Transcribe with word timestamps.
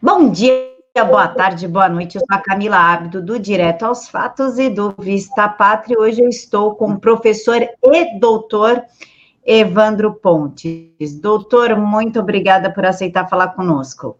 Bom 0.00 0.30
dia, 0.30 0.70
boa 0.94 1.26
tarde, 1.26 1.66
boa 1.66 1.88
noite. 1.88 2.14
Eu 2.14 2.20
sou 2.20 2.38
a 2.38 2.40
Camila 2.40 2.76
Ábido, 2.76 3.20
do 3.20 3.36
Direto 3.36 3.82
aos 3.82 4.08
Fatos 4.08 4.56
e 4.56 4.70
do 4.70 4.94
Vista 4.96 5.48
Pátria. 5.48 5.98
Hoje 5.98 6.22
eu 6.22 6.28
estou 6.28 6.76
com 6.76 6.92
o 6.92 7.00
professor 7.00 7.60
e 7.82 8.18
doutor 8.20 8.80
Evandro 9.44 10.14
Pontes. 10.14 11.18
Doutor, 11.20 11.76
muito 11.76 12.20
obrigada 12.20 12.72
por 12.72 12.86
aceitar 12.86 13.28
falar 13.28 13.48
conosco. 13.48 14.16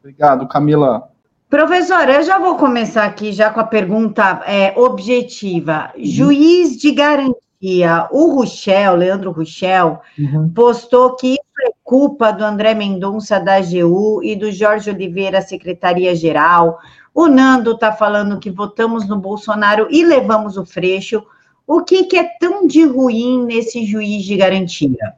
Obrigado, 0.00 0.46
Camila. 0.46 1.08
Professor, 1.48 2.10
eu 2.10 2.22
já 2.22 2.38
vou 2.38 2.56
começar 2.56 3.06
aqui 3.06 3.32
já 3.32 3.48
com 3.48 3.60
a 3.60 3.64
pergunta 3.64 4.42
é, 4.44 4.78
objetiva. 4.78 5.92
Uhum. 5.96 6.04
Juiz 6.04 6.76
de 6.76 6.92
garantia, 6.92 8.06
o 8.10 8.34
Ruchel, 8.34 8.94
Leandro 8.96 9.30
Ruchel, 9.30 9.98
uhum. 10.18 10.50
postou 10.50 11.16
que 11.16 11.38
isso 11.56 12.24
é 12.24 12.32
do 12.32 12.44
André 12.44 12.74
Mendonça 12.74 13.40
da 13.40 13.56
AGU 13.56 14.22
e 14.22 14.36
do 14.36 14.52
Jorge 14.52 14.90
Oliveira, 14.90 15.40
Secretaria-Geral. 15.40 16.78
O 17.14 17.28
Nando 17.28 17.72
está 17.72 17.92
falando 17.92 18.38
que 18.38 18.50
votamos 18.50 19.08
no 19.08 19.18
Bolsonaro 19.18 19.88
e 19.90 20.04
levamos 20.04 20.56
o 20.56 20.66
Freixo. 20.66 21.24
O 21.66 21.82
que, 21.82 22.04
que 22.04 22.16
é 22.16 22.24
tão 22.38 22.66
de 22.66 22.84
ruim 22.84 23.44
nesse 23.44 23.84
juiz 23.84 24.24
de 24.24 24.36
garantia? 24.36 25.14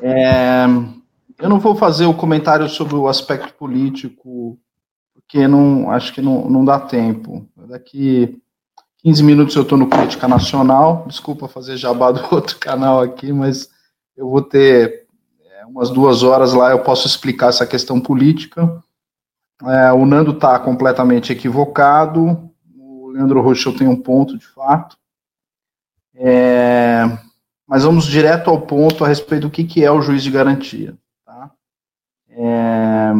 É, 0.00 0.64
eu 1.40 1.48
não 1.48 1.58
vou 1.58 1.74
fazer 1.74 2.06
o 2.06 2.14
comentário 2.14 2.68
sobre 2.68 2.94
o 2.94 3.08
aspecto 3.08 3.52
político, 3.54 4.58
porque 5.12 5.46
não 5.48 5.90
acho 5.90 6.12
que 6.12 6.22
não, 6.22 6.48
não 6.48 6.64
dá 6.64 6.78
tempo. 6.78 7.46
Daqui 7.68 8.40
15 9.02 9.22
minutos 9.22 9.56
eu 9.56 9.62
estou 9.62 9.76
no 9.76 9.88
Crítica 9.88 10.28
Nacional. 10.28 11.04
Desculpa 11.06 11.48
fazer 11.48 11.76
jabá 11.76 12.12
do 12.12 12.34
outro 12.34 12.58
canal 12.58 13.00
aqui, 13.00 13.32
mas 13.32 13.73
eu 14.16 14.28
vou 14.28 14.42
ter 14.42 15.06
é, 15.44 15.66
umas 15.66 15.90
duas 15.90 16.22
horas 16.22 16.52
lá, 16.52 16.70
eu 16.70 16.82
posso 16.82 17.06
explicar 17.06 17.48
essa 17.48 17.66
questão 17.66 18.00
política. 18.00 18.82
É, 19.62 19.92
o 19.92 20.04
Nando 20.04 20.32
está 20.32 20.58
completamente 20.58 21.32
equivocado. 21.32 22.50
Leandro 23.14 23.40
Rochel 23.40 23.76
tem 23.76 23.86
um 23.86 24.00
ponto, 24.00 24.36
de 24.36 24.46
fato. 24.46 24.98
É, 26.14 27.04
mas 27.66 27.84
vamos 27.84 28.04
direto 28.04 28.50
ao 28.50 28.60
ponto 28.60 29.04
a 29.04 29.08
respeito 29.08 29.42
do 29.42 29.50
que, 29.50 29.64
que 29.64 29.84
é 29.84 29.90
o 29.90 30.00
juiz 30.00 30.22
de 30.22 30.30
garantia. 30.30 30.96
Tá? 31.24 31.50
É, 32.28 33.12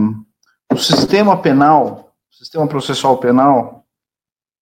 o 0.72 0.77
sistema 0.77 1.37
penal, 1.37 2.12
o 2.31 2.34
sistema 2.34 2.67
processual 2.67 3.19
penal, 3.19 3.84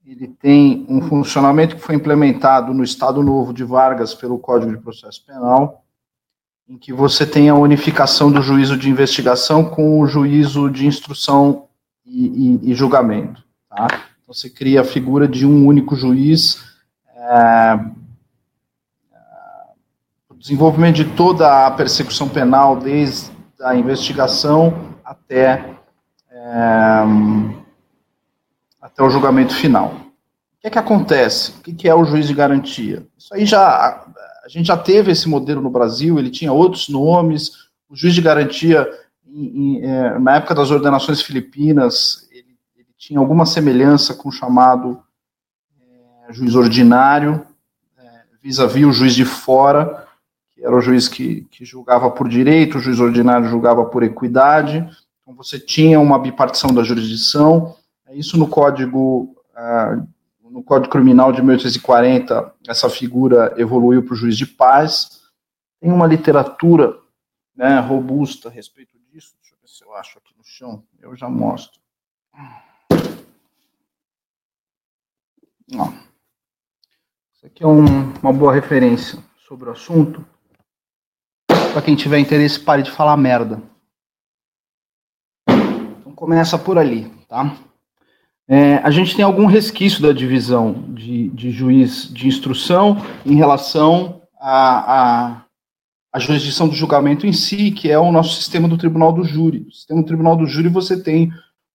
ele 0.05 0.28
tem 0.28 0.84
um 0.88 1.00
funcionamento 1.00 1.77
que 1.77 1.83
foi 1.83 1.94
implementado 1.94 2.75
no 2.75 2.84
Estado 2.84 3.22
Novo 3.22 3.53
de 3.53 3.64
Vargas 3.64 4.14
pelo 4.14 4.38
Código 4.38 4.72
de 4.72 4.83
Processo 4.83 5.25
Penal, 5.25 5.81
em 6.68 6.78
que 6.78 6.92
você 6.92 7.27
tem 7.27 7.48
a 7.48 7.55
unificação 7.55 8.30
do 8.30 8.41
juízo 8.41 8.77
de 8.77 8.88
investigação 8.88 9.64
com 9.64 10.00
o 10.00 10.06
juízo 10.06 10.70
de 10.70 10.86
instrução 10.86 11.66
e, 12.06 12.60
e, 12.64 12.70
e 12.70 12.74
julgamento. 12.74 13.42
Tá? 13.69 13.88
você 14.32 14.48
cria 14.48 14.80
a 14.80 14.84
figura 14.84 15.28
de 15.28 15.46
um 15.46 15.66
único 15.66 15.94
juiz, 15.94 16.64
é, 17.14 17.78
o 20.30 20.34
desenvolvimento 20.34 20.96
de 20.96 21.04
toda 21.04 21.66
a 21.66 21.70
persecução 21.70 22.27
penal, 22.27 22.76
desde 22.76 23.30
a 23.60 23.76
investigação 23.76 24.97
até, 25.04 25.76
é, 26.30 27.02
até 28.80 29.02
o 29.02 29.10
julgamento 29.10 29.54
final. 29.54 29.88
O 29.88 30.60
que 30.62 30.69
é 30.69 30.70
que 30.70 30.78
acontece? 30.78 31.52
O 31.58 31.62
que 31.62 31.86
é 31.86 31.94
o 31.94 32.04
juiz 32.04 32.26
de 32.26 32.32
garantia? 32.32 33.06
Isso 33.19 33.34
aí 33.34 33.44
já 33.44 34.06
a 34.44 34.48
gente 34.48 34.66
já 34.66 34.76
teve 34.76 35.12
esse 35.12 35.28
modelo 35.28 35.62
no 35.62 35.70
Brasil, 35.70 36.18
ele 36.18 36.30
tinha 36.30 36.52
outros 36.52 36.88
nomes. 36.88 37.68
O 37.88 37.96
juiz 37.96 38.14
de 38.14 38.20
garantia, 38.20 38.88
em, 39.26 39.78
em, 39.78 39.82
é, 39.84 40.18
na 40.18 40.36
época 40.36 40.54
das 40.54 40.70
ordenações 40.70 41.22
filipinas, 41.22 42.28
tinha 43.02 43.18
alguma 43.18 43.44
semelhança 43.44 44.14
com 44.14 44.28
o 44.28 44.32
chamado 44.32 45.02
é, 46.28 46.32
juiz 46.32 46.54
ordinário, 46.54 47.44
é, 47.98 48.02
vis-à-vis 48.41 48.86
o 48.86 48.92
juiz 48.92 49.12
de 49.12 49.25
fora, 49.25 50.06
que 50.52 50.64
era 50.64 50.76
o 50.76 50.81
juiz 50.81 51.08
que, 51.08 51.41
que 51.50 51.64
julgava 51.64 52.08
por 52.12 52.28
direito, 52.28 52.78
o 52.78 52.81
juiz 52.81 53.00
ordinário 53.00 53.48
julgava 53.48 53.84
por 53.86 54.04
equidade. 54.04 54.88
Então 55.20 55.34
você 55.34 55.58
tinha 55.58 55.98
uma 55.98 56.16
bipartição 56.16 56.72
da 56.72 56.84
jurisdição. 56.84 57.75
É 58.06 58.14
isso 58.14 58.38
no 58.38 58.47
código 58.47 59.34
é, 59.56 59.98
no 60.52 60.62
Código 60.62 60.92
Criminal 60.92 61.32
de 61.32 61.40
1840, 61.40 62.54
essa 62.68 62.90
figura 62.90 63.54
evoluiu 63.56 64.04
para 64.04 64.12
o 64.12 64.16
juiz 64.16 64.36
de 64.36 64.46
paz. 64.46 65.22
Tem 65.80 65.90
uma 65.90 66.06
literatura 66.06 66.94
né, 67.56 67.80
robusta 67.80 68.50
a 68.50 68.52
respeito 68.52 68.98
disso. 69.10 69.34
Deixa 69.40 69.54
eu 69.54 69.58
ver 69.60 69.68
se 69.68 69.82
eu 69.82 69.94
acho 69.94 70.18
aqui 70.18 70.36
no 70.36 70.44
chão, 70.44 70.84
eu 71.00 71.16
já 71.16 71.28
mostro. 71.28 71.80
Ó. 75.74 75.88
Isso 77.32 77.46
aqui 77.46 77.64
é 77.64 77.66
um, 77.66 78.12
uma 78.22 78.32
boa 78.32 78.52
referência 78.52 79.19
sobre 79.48 79.70
o 79.70 79.72
assunto. 79.72 80.22
Para 81.46 81.80
quem 81.80 81.96
tiver 81.96 82.19
interesse, 82.19 82.60
pare 82.60 82.82
de 82.82 82.90
falar 82.90 83.16
merda. 83.16 83.62
Então 85.48 86.14
começa 86.14 86.58
por 86.58 86.76
ali, 86.76 87.08
tá? 87.26 87.56
É, 88.48 88.76
a 88.76 88.91
gente 88.91 89.14
tem 89.14 89.25
algum 89.25 89.47
resquício 89.47 90.03
da 90.03 90.12
divisão 90.12 90.84
de, 90.88 91.28
de 91.30 91.50
juiz 91.50 92.12
de 92.12 92.26
instrução 92.26 92.97
em 93.25 93.36
relação 93.36 94.22
à, 94.41 95.44
jurisdição 96.16 96.69
do 96.69 96.75
julgamento 96.75 97.26
em 97.26 97.32
si, 97.32 97.70
que 97.70 97.91
é 97.91 97.98
o 97.98 98.12
nosso 98.12 98.34
sistema 98.34 98.69
do 98.69 98.76
tribunal 98.76 99.12
do 99.12 99.25
júri. 99.25 99.60
No 99.60 99.72
sistema 99.72 100.02
do 100.02 100.06
tribunal 100.06 100.36
do 100.36 100.47
júri 100.47 100.69
você 100.69 101.00
tem 101.00 101.31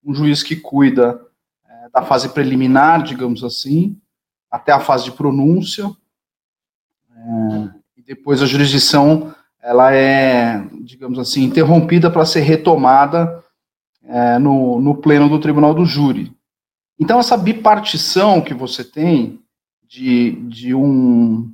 um 0.05 0.13
juiz 0.13 0.43
que 0.43 0.55
cuida 0.55 1.19
da 1.93 2.03
fase 2.03 2.29
preliminar, 2.29 3.01
digamos 3.01 3.43
assim, 3.43 3.97
até 4.51 4.71
a 4.71 4.79
fase 4.79 5.05
de 5.05 5.11
pronúncia. 5.11 5.89
É, 7.15 7.69
e 7.97 8.03
depois 8.03 8.41
a 8.41 8.45
jurisdição 8.45 9.33
ela 9.61 9.93
é, 9.93 10.63
digamos 10.83 11.19
assim, 11.19 11.43
interrompida 11.43 12.09
para 12.11 12.25
ser 12.25 12.41
retomada 12.41 13.43
é, 14.03 14.37
no, 14.37 14.79
no 14.79 14.95
pleno 14.95 15.27
do 15.27 15.39
tribunal 15.39 15.73
do 15.73 15.85
júri. 15.85 16.36
Então, 16.99 17.19
essa 17.19 17.37
bipartição 17.37 18.41
que 18.41 18.53
você 18.53 18.83
tem 18.83 19.39
de, 19.83 20.31
de, 20.47 20.73
um, 20.73 21.53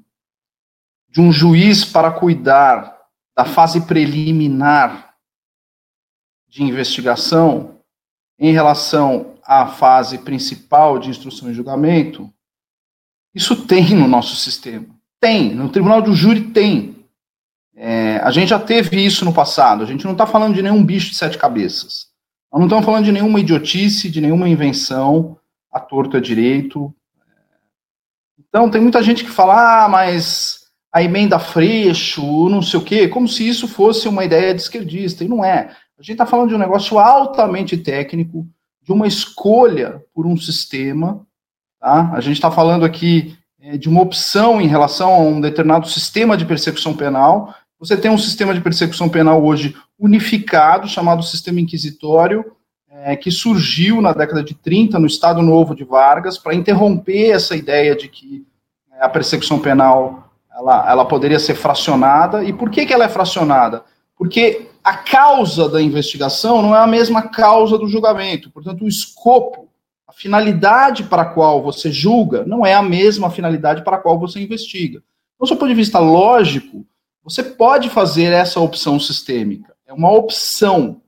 de 1.10 1.22
um 1.22 1.32
juiz 1.32 1.84
para 1.84 2.12
cuidar 2.12 2.98
da 3.36 3.46
fase 3.46 3.86
preliminar 3.86 5.16
de 6.48 6.64
investigação 6.64 7.80
em 8.40 8.52
relação 8.52 9.34
a 9.44 9.68
fase 9.68 10.20
principal 10.20 10.98
de 10.98 11.10
instrução 11.10 11.52
e 11.52 11.54
julgamento, 11.54 12.32
isso 13.34 13.66
tem 13.66 13.96
no 13.96 14.08
nosso 14.08 14.36
sistema. 14.36 14.88
Tem. 15.20 15.54
No 15.54 15.70
tribunal 15.70 16.02
do 16.02 16.16
júri 16.16 16.50
tem. 16.52 17.06
É, 17.76 18.18
a 18.18 18.30
gente 18.30 18.50
já 18.50 18.60
teve 18.60 19.04
isso 19.04 19.26
no 19.26 19.34
passado. 19.34 19.84
A 19.84 19.86
gente 19.86 20.06
não 20.06 20.12
está 20.12 20.26
falando 20.26 20.54
de 20.54 20.62
nenhum 20.62 20.84
bicho 20.84 21.10
de 21.10 21.16
sete 21.16 21.38
cabeças. 21.38 22.13
Nós 22.54 22.60
não 22.60 22.68
estamos 22.68 22.86
falando 22.86 23.06
de 23.06 23.12
nenhuma 23.12 23.40
idiotice, 23.40 24.12
de 24.12 24.22
nenhuma 24.22 24.48
invenção, 24.48 25.40
a 25.72 25.80
torto 25.80 26.16
é 26.16 26.20
direito. 26.20 26.94
Então, 28.38 28.70
tem 28.70 28.80
muita 28.80 29.02
gente 29.02 29.24
que 29.24 29.32
fala, 29.32 29.86
ah, 29.86 29.90
mas 29.90 30.68
a 30.94 31.02
emenda 31.02 31.40
freixo, 31.40 32.22
não 32.50 32.62
sei 32.62 32.80
o 32.80 32.84
quê, 32.84 33.08
como 33.08 33.28
se 33.28 33.48
isso 33.48 33.68
fosse 33.68 34.08
uma 34.08 34.24
ideia 34.24 34.54
de 34.54 34.62
esquerdista. 34.62 35.24
E 35.24 35.28
não 35.28 35.44
é. 35.44 35.76
A 35.98 36.04
gente 36.04 36.12
está 36.12 36.28
falando 36.28 36.50
de 36.50 36.56
um 36.56 36.60
negócio 36.60 37.00
altamente 37.00 37.76
técnico, 37.76 38.48
de 38.84 38.92
uma 38.92 39.08
escolha 39.08 40.04
por 40.14 40.28
um 40.28 40.38
sistema. 40.38 41.26
Tá? 41.80 42.12
A 42.14 42.22
gente 42.22 42.36
está 42.36 42.52
falando 42.52 42.86
aqui 42.86 43.36
é, 43.60 43.78
de 43.78 43.90
uma 43.90 44.04
opção 44.04 44.62
em 44.62 44.68
relação 44.68 45.12
a 45.12 45.18
um 45.18 45.42
determinado 45.42 45.90
sistema 45.90 46.38
de 46.38 46.46
persecução 46.46 46.96
penal. 46.96 47.56
Você 47.84 47.98
tem 47.98 48.10
um 48.10 48.18
sistema 48.18 48.54
de 48.54 48.62
persecução 48.62 49.10
penal 49.10 49.44
hoje 49.44 49.76
unificado, 50.00 50.88
chamado 50.88 51.22
sistema 51.22 51.60
inquisitório, 51.60 52.56
é, 52.90 53.14
que 53.14 53.30
surgiu 53.30 54.02
na 54.02 54.14
década 54.14 54.42
de 54.42 54.54
30 54.54 54.98
no 54.98 55.06
Estado 55.06 55.42
Novo 55.42 55.76
de 55.76 55.84
Vargas 55.84 56.38
para 56.38 56.56
interromper 56.56 57.32
essa 57.32 57.58
ideia 57.58 57.94
de 57.94 58.08
que 58.08 58.46
é, 58.90 59.04
a 59.04 59.10
persecução 59.10 59.60
penal 59.60 60.32
ela, 60.56 60.90
ela 60.90 61.04
poderia 61.04 61.38
ser 61.40 61.56
fracionada. 61.56 62.42
E 62.46 62.54
por 62.54 62.70
que, 62.70 62.86
que 62.86 62.94
ela 62.94 63.04
é 63.04 63.10
fracionada? 63.10 63.84
Porque 64.16 64.70
a 64.82 64.96
causa 64.96 65.68
da 65.68 65.82
investigação 65.82 66.62
não 66.62 66.74
é 66.74 66.80
a 66.80 66.88
mesma 66.88 67.24
causa 67.24 67.78
do 67.78 67.90
julgamento. 67.90 68.50
Portanto, 68.50 68.86
o 68.86 68.88
escopo, 68.88 69.68
a 70.08 70.14
finalidade 70.14 71.04
para 71.04 71.24
a 71.24 71.34
qual 71.34 71.62
você 71.62 71.92
julga, 71.92 72.46
não 72.46 72.66
é 72.66 72.74
a 72.74 72.82
mesma 72.82 73.30
finalidade 73.30 73.84
para 73.84 73.98
a 73.98 74.00
qual 74.00 74.18
você 74.18 74.40
investiga. 74.40 75.04
Então, 75.36 75.54
do 75.54 75.60
ponto 75.60 75.68
de 75.68 75.76
vista 75.76 76.00
lógico, 76.00 76.86
você 77.24 77.42
pode 77.42 77.90
fazer 77.90 78.34
essa 78.34 78.60
opção 78.60 79.00
sistêmica. 79.00 79.74
É 79.86 79.94
uma 79.94 80.12
opção. 80.12 81.02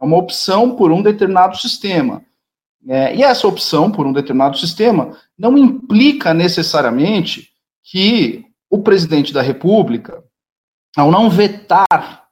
É 0.00 0.04
uma 0.04 0.16
opção 0.16 0.76
por 0.76 0.92
um 0.92 1.02
determinado 1.02 1.56
sistema. 1.56 2.24
É, 2.86 3.14
e 3.14 3.22
essa 3.22 3.46
opção 3.46 3.90
por 3.90 4.06
um 4.06 4.12
determinado 4.12 4.58
sistema 4.58 5.16
não 5.36 5.56
implica 5.56 6.32
necessariamente 6.32 7.50
que 7.82 8.46
o 8.70 8.82
presidente 8.82 9.32
da 9.32 9.42
República, 9.42 10.24
ao 10.96 11.10
não 11.10 11.28
vetar 11.28 12.28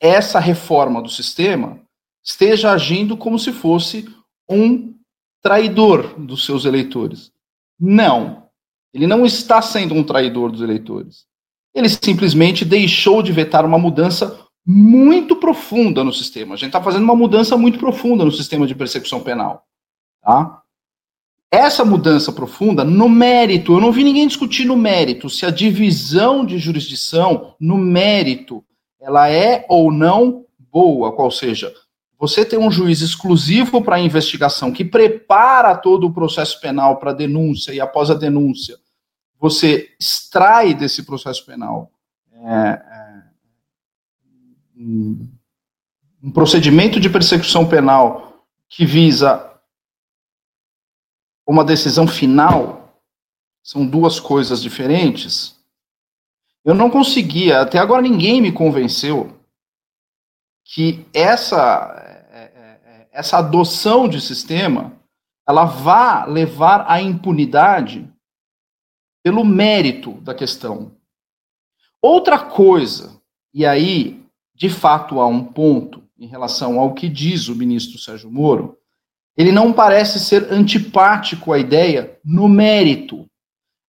essa 0.00 0.38
reforma 0.38 1.02
do 1.02 1.08
sistema 1.08 1.80
esteja 2.22 2.72
agindo 2.72 3.16
como 3.16 3.38
se 3.38 3.52
fosse 3.52 4.08
um 4.48 4.94
traidor 5.42 6.18
dos 6.18 6.44
seus 6.44 6.64
eleitores. 6.64 7.32
Não. 7.78 8.48
Ele 8.92 9.06
não 9.06 9.24
está 9.24 9.62
sendo 9.62 9.94
um 9.94 10.02
traidor 10.02 10.50
dos 10.50 10.60
eleitores. 10.60 11.26
Ele 11.74 11.88
simplesmente 11.88 12.64
deixou 12.64 13.22
de 13.22 13.32
vetar 13.32 13.64
uma 13.64 13.78
mudança 13.78 14.46
muito 14.66 15.36
profunda 15.36 16.04
no 16.04 16.12
sistema. 16.12 16.54
A 16.54 16.56
gente 16.56 16.68
está 16.68 16.82
fazendo 16.82 17.04
uma 17.04 17.16
mudança 17.16 17.56
muito 17.56 17.78
profunda 17.78 18.24
no 18.24 18.32
sistema 18.32 18.66
de 18.66 18.74
persecução 18.74 19.20
penal. 19.20 19.64
Tá? 20.22 20.60
Essa 21.50 21.84
mudança 21.84 22.32
profunda, 22.32 22.84
no 22.84 23.08
mérito, 23.08 23.72
eu 23.72 23.80
não 23.80 23.90
vi 23.90 24.04
ninguém 24.04 24.26
discutir 24.26 24.64
no 24.64 24.76
mérito 24.76 25.28
se 25.28 25.44
a 25.44 25.50
divisão 25.50 26.44
de 26.44 26.58
jurisdição, 26.58 27.54
no 27.58 27.76
mérito, 27.76 28.64
ela 29.00 29.28
é 29.28 29.64
ou 29.68 29.90
não 29.90 30.44
boa, 30.70 31.12
qual 31.12 31.30
seja, 31.30 31.72
você 32.16 32.44
tem 32.44 32.58
um 32.58 32.70
juiz 32.70 33.00
exclusivo 33.00 33.82
para 33.82 33.96
a 33.96 34.00
investigação, 34.00 34.70
que 34.70 34.84
prepara 34.84 35.74
todo 35.74 36.06
o 36.06 36.12
processo 36.12 36.60
penal 36.60 36.98
para 36.98 37.10
a 37.10 37.14
denúncia, 37.14 37.72
e 37.72 37.80
após 37.80 38.10
a 38.10 38.14
denúncia, 38.14 38.76
você 39.40 39.94
extrai 39.98 40.74
desse 40.74 41.02
processo 41.02 41.44
penal 41.46 41.90
é, 42.32 42.42
é, 42.46 43.22
um 46.22 46.30
procedimento 46.32 47.00
de 47.00 47.08
persecução 47.08 47.66
penal 47.66 48.44
que 48.68 48.84
visa 48.84 49.46
uma 51.46 51.64
decisão 51.64 52.06
final, 52.06 53.02
são 53.62 53.84
duas 53.84 54.20
coisas 54.20 54.62
diferentes. 54.62 55.58
Eu 56.64 56.74
não 56.74 56.88
conseguia, 56.88 57.60
até 57.60 57.78
agora 57.78 58.00
ninguém 58.00 58.40
me 58.40 58.52
convenceu 58.52 59.36
que 60.64 61.04
essa 61.12 62.10
essa 63.12 63.38
adoção 63.38 64.08
de 64.08 64.20
sistema 64.20 64.92
ela 65.46 65.64
vá 65.64 66.24
levar 66.26 66.84
à 66.88 67.02
impunidade 67.02 68.08
pelo 69.22 69.44
mérito 69.44 70.12
da 70.22 70.34
questão. 70.34 70.92
Outra 72.02 72.38
coisa, 72.38 73.20
e 73.52 73.66
aí, 73.66 74.22
de 74.54 74.68
fato, 74.68 75.20
há 75.20 75.26
um 75.26 75.44
ponto 75.44 76.02
em 76.18 76.26
relação 76.26 76.78
ao 76.78 76.94
que 76.94 77.08
diz 77.08 77.48
o 77.48 77.56
ministro 77.56 77.98
Sérgio 77.98 78.30
Moro, 78.30 78.78
ele 79.36 79.52
não 79.52 79.72
parece 79.72 80.20
ser 80.20 80.52
antipático 80.52 81.52
à 81.52 81.58
ideia 81.58 82.18
no 82.24 82.48
mérito. 82.48 83.26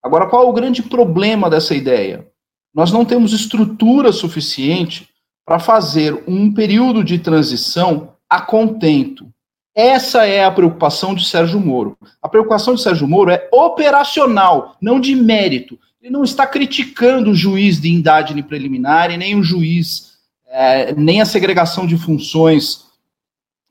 Agora, 0.02 0.28
qual 0.28 0.44
é 0.44 0.46
o 0.48 0.52
grande 0.52 0.82
problema 0.82 1.50
dessa 1.50 1.74
ideia? 1.74 2.26
Nós 2.74 2.90
não 2.90 3.04
temos 3.04 3.32
estrutura 3.32 4.12
suficiente 4.12 5.08
para 5.44 5.58
fazer 5.58 6.24
um 6.26 6.52
período 6.52 7.04
de 7.04 7.18
transição 7.18 8.16
a 8.28 8.40
contento. 8.40 9.30
Essa 9.74 10.26
é 10.26 10.44
a 10.44 10.50
preocupação 10.50 11.14
de 11.14 11.24
Sérgio 11.24 11.58
Moro. 11.58 11.96
A 12.20 12.28
preocupação 12.28 12.74
de 12.74 12.82
Sérgio 12.82 13.08
Moro 13.08 13.30
é 13.30 13.48
operacional, 13.50 14.76
não 14.80 15.00
de 15.00 15.14
mérito. 15.14 15.78
Ele 16.00 16.12
não 16.12 16.24
está 16.24 16.46
criticando 16.46 17.30
o 17.30 17.34
juiz 17.34 17.80
de 17.80 17.90
indade 17.90 18.40
preliminar 18.42 19.10
e 19.10 19.16
nem 19.16 19.34
o 19.38 19.42
juiz, 19.42 20.18
é, 20.46 20.94
nem 20.94 21.22
a 21.22 21.24
segregação 21.24 21.86
de 21.86 21.96
funções 21.96 22.86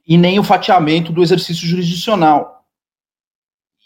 e 0.08 0.18
nem 0.18 0.40
o 0.40 0.44
fatiamento 0.44 1.12
do 1.12 1.22
exercício 1.22 1.68
jurisdicional. 1.68 2.66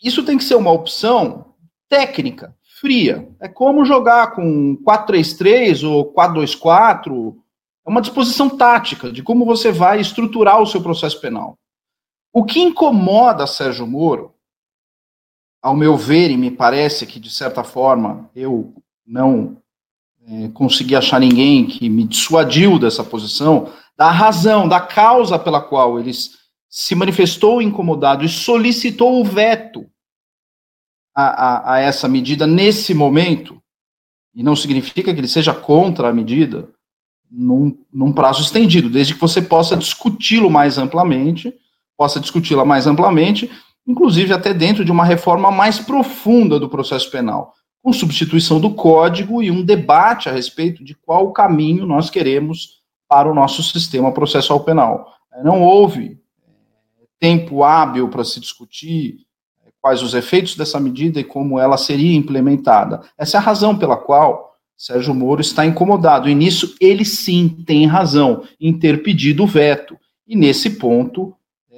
Isso 0.01 0.23
tem 0.23 0.37
que 0.37 0.43
ser 0.43 0.55
uma 0.55 0.71
opção 0.71 1.53
técnica, 1.89 2.55
fria. 2.79 3.27
É 3.41 3.47
como 3.47 3.83
jogar 3.83 4.35
com 4.35 4.77
4-3-3 4.87 5.83
ou 5.83 6.13
4-2-4 6.13 7.35
é 7.85 7.89
uma 7.89 8.01
disposição 8.01 8.49
tática 8.49 9.11
de 9.11 9.21
como 9.21 9.45
você 9.45 9.71
vai 9.71 9.99
estruturar 9.99 10.61
o 10.61 10.65
seu 10.65 10.81
processo 10.81 11.19
penal. 11.19 11.57
O 12.37 12.43
que 12.43 12.59
incomoda 12.59 13.47
Sérgio 13.47 13.87
Moro, 13.87 14.33
ao 15.63 15.73
meu 15.73 15.95
ver, 15.95 16.29
e 16.29 16.35
me 16.35 16.51
parece 16.51 17.07
que, 17.07 17.17
de 17.17 17.29
certa 17.29 17.63
forma, 17.63 18.29
eu 18.35 18.73
não 19.07 19.55
é, 20.27 20.49
consegui 20.49 20.97
achar 20.97 21.17
ninguém 21.17 21.65
que 21.65 21.87
me 21.87 22.03
dissuadiu 22.03 22.77
dessa 22.77 23.05
posição, 23.05 23.71
da 23.95 24.11
razão, 24.11 24.67
da 24.67 24.81
causa 24.81 25.39
pela 25.39 25.61
qual 25.61 25.97
ele 25.97 26.11
se 26.69 26.93
manifestou 26.93 27.61
incomodado 27.61 28.25
e 28.25 28.27
solicitou 28.27 29.21
o 29.21 29.23
veto 29.23 29.89
a, 31.15 31.23
a, 31.23 31.73
a 31.75 31.79
essa 31.79 32.05
medida 32.05 32.45
nesse 32.45 32.93
momento, 32.93 33.63
e 34.33 34.43
não 34.43 34.57
significa 34.57 35.13
que 35.13 35.19
ele 35.21 35.29
seja 35.29 35.53
contra 35.53 36.09
a 36.09 36.13
medida, 36.13 36.67
num, 37.31 37.81
num 37.93 38.11
prazo 38.11 38.41
estendido, 38.41 38.89
desde 38.89 39.13
que 39.13 39.21
você 39.21 39.41
possa 39.41 39.77
discuti-lo 39.77 40.51
mais 40.51 40.77
amplamente, 40.77 41.57
possa 41.97 42.19
discuti-la 42.19 42.65
mais 42.65 42.87
amplamente, 42.87 43.49
inclusive 43.87 44.33
até 44.33 44.53
dentro 44.53 44.83
de 44.83 44.91
uma 44.91 45.05
reforma 45.05 45.51
mais 45.51 45.79
profunda 45.79 46.59
do 46.59 46.69
processo 46.69 47.09
penal, 47.11 47.53
com 47.83 47.93
substituição 47.93 48.59
do 48.59 48.71
código 48.71 49.43
e 49.43 49.51
um 49.51 49.63
debate 49.63 50.27
a 50.27 50.31
respeito 50.31 50.83
de 50.83 50.95
qual 50.95 51.31
caminho 51.31 51.85
nós 51.85 52.09
queremos 52.09 52.81
para 53.07 53.29
o 53.29 53.35
nosso 53.35 53.61
sistema 53.61 54.11
processual 54.11 54.61
penal. 54.61 55.13
Não 55.43 55.61
houve 55.61 56.19
é, 56.47 57.05
tempo 57.19 57.63
hábil 57.63 58.09
para 58.09 58.23
se 58.23 58.39
discutir 58.39 59.19
é, 59.63 59.69
quais 59.81 60.01
os 60.01 60.13
efeitos 60.13 60.55
dessa 60.55 60.79
medida 60.79 61.19
e 61.19 61.23
como 61.23 61.59
ela 61.59 61.77
seria 61.77 62.15
implementada. 62.15 63.01
Essa 63.17 63.37
é 63.37 63.39
a 63.39 63.43
razão 63.43 63.77
pela 63.77 63.97
qual 63.97 64.55
Sérgio 64.77 65.13
Moro 65.13 65.41
está 65.41 65.65
incomodado. 65.65 66.27
E 66.29 66.35
nisso 66.35 66.75
ele 66.81 67.05
sim 67.05 67.63
tem 67.65 67.85
razão 67.85 68.43
em 68.59 68.77
ter 68.77 69.03
pedido 69.03 69.43
o 69.43 69.47
veto. 69.47 69.97
E 70.27 70.35
nesse 70.35 70.71
ponto, 70.71 71.34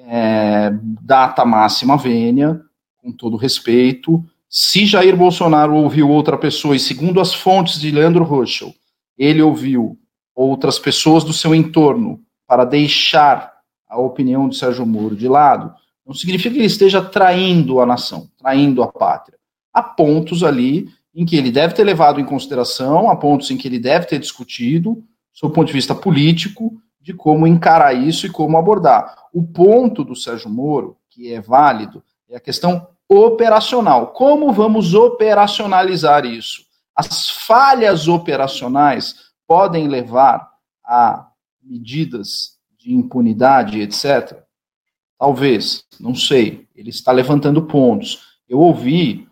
é, 0.07 0.71
data 1.01 1.43
máxima 1.43 1.97
vênia, 1.97 2.61
com 2.97 3.11
todo 3.11 3.35
respeito. 3.35 4.23
Se 4.49 4.85
Jair 4.85 5.15
Bolsonaro 5.15 5.75
ouviu 5.75 6.09
outra 6.09 6.37
pessoa, 6.37 6.75
e 6.75 6.79
segundo 6.79 7.19
as 7.19 7.33
fontes 7.33 7.79
de 7.79 7.91
Leandro 7.91 8.23
Ruschel, 8.23 8.73
ele 9.17 9.41
ouviu 9.41 9.97
outras 10.33 10.79
pessoas 10.79 11.23
do 11.23 11.33
seu 11.33 11.53
entorno 11.53 12.21
para 12.47 12.63
deixar 12.63 13.51
a 13.89 13.99
opinião 13.99 14.47
de 14.47 14.55
Sérgio 14.55 14.85
Moro 14.85 15.15
de 15.15 15.27
lado, 15.27 15.73
não 16.05 16.13
significa 16.13 16.51
que 16.51 16.59
ele 16.59 16.65
esteja 16.65 17.01
traindo 17.01 17.81
a 17.81 17.85
nação, 17.85 18.29
traindo 18.37 18.81
a 18.81 18.87
pátria. 18.87 19.37
Há 19.73 19.83
pontos 19.83 20.43
ali 20.43 20.89
em 21.13 21.25
que 21.25 21.35
ele 21.35 21.51
deve 21.51 21.73
ter 21.73 21.83
levado 21.83 22.19
em 22.21 22.25
consideração, 22.25 23.09
há 23.09 23.15
pontos 23.15 23.51
em 23.51 23.57
que 23.57 23.67
ele 23.67 23.79
deve 23.79 24.05
ter 24.05 24.19
discutido, 24.19 25.03
sob 25.33 25.51
o 25.51 25.55
ponto 25.55 25.67
de 25.67 25.73
vista 25.73 25.93
político, 25.93 26.79
de 27.07 27.13
como 27.13 27.47
encarar 27.47 27.93
isso 27.93 28.27
e 28.27 28.29
como 28.29 28.57
abordar. 28.57 29.15
O 29.31 29.41
ponto 29.41 30.03
do 30.03 30.13
Sérgio 30.13 30.49
Moro, 30.49 30.97
que 31.09 31.31
é 31.31 31.39
válido, 31.39 32.03
é 32.29 32.35
a 32.35 32.39
questão 32.39 32.85
operacional. 33.07 34.07
Como 34.07 34.51
vamos 34.51 34.93
operacionalizar 34.93 36.25
isso? 36.25 36.65
As 36.93 37.29
falhas 37.29 38.09
operacionais 38.09 39.15
podem 39.47 39.87
levar 39.87 40.51
a 40.83 41.27
medidas 41.63 42.57
de 42.77 42.93
impunidade, 42.93 43.79
etc. 43.79 44.43
Talvez, 45.17 45.85
não 45.97 46.13
sei. 46.13 46.67
Ele 46.75 46.89
está 46.89 47.13
levantando 47.13 47.61
pontos. 47.61 48.37
Eu 48.49 48.59
ouvi 48.59 49.26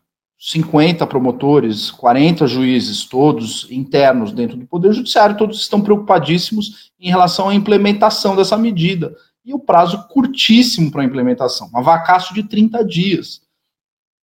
50 0.45 1.07
promotores, 1.07 1.89
40 1.89 2.45
juízes, 2.45 3.03
todos 3.03 3.65
internos 3.71 4.31
dentro 4.31 4.55
do 4.55 4.67
Poder 4.67 4.93
Judiciário, 4.93 5.35
todos 5.35 5.59
estão 5.59 5.81
preocupadíssimos 5.81 6.91
em 6.99 7.09
relação 7.09 7.49
à 7.49 7.55
implementação 7.55 8.35
dessa 8.35 8.55
medida. 8.55 9.15
E 9.43 9.55
o 9.55 9.59
prazo 9.59 10.07
curtíssimo 10.07 10.91
para 10.91 11.01
a 11.01 11.05
implementação, 11.05 11.67
um 11.73 11.81
vacácio 11.81 12.35
de 12.35 12.43
30 12.43 12.85
dias. 12.85 13.41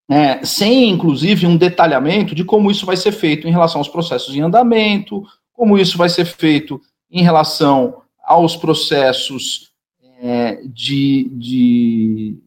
É, 0.09 0.45
sem, 0.45 0.91
inclusive, 0.91 1.45
um 1.45 1.57
detalhamento 1.57 2.37
de 2.37 2.45
como 2.45 2.71
isso 2.71 2.87
vai 2.87 2.97
ser 2.97 3.11
feito 3.11 3.49
em 3.49 3.51
relação 3.51 3.81
aos 3.81 3.89
processos 3.89 4.33
em 4.33 4.43
andamento, 4.43 5.25
como 5.53 5.77
isso 5.77 5.99
vai 5.99 6.09
ser 6.09 6.25
feito 6.25 6.81
em 7.11 7.25
relação 7.25 8.01
aos 8.23 8.55
processos 8.55 9.73
é, 10.21 10.61
de, 10.67 11.29
de, 11.33 12.39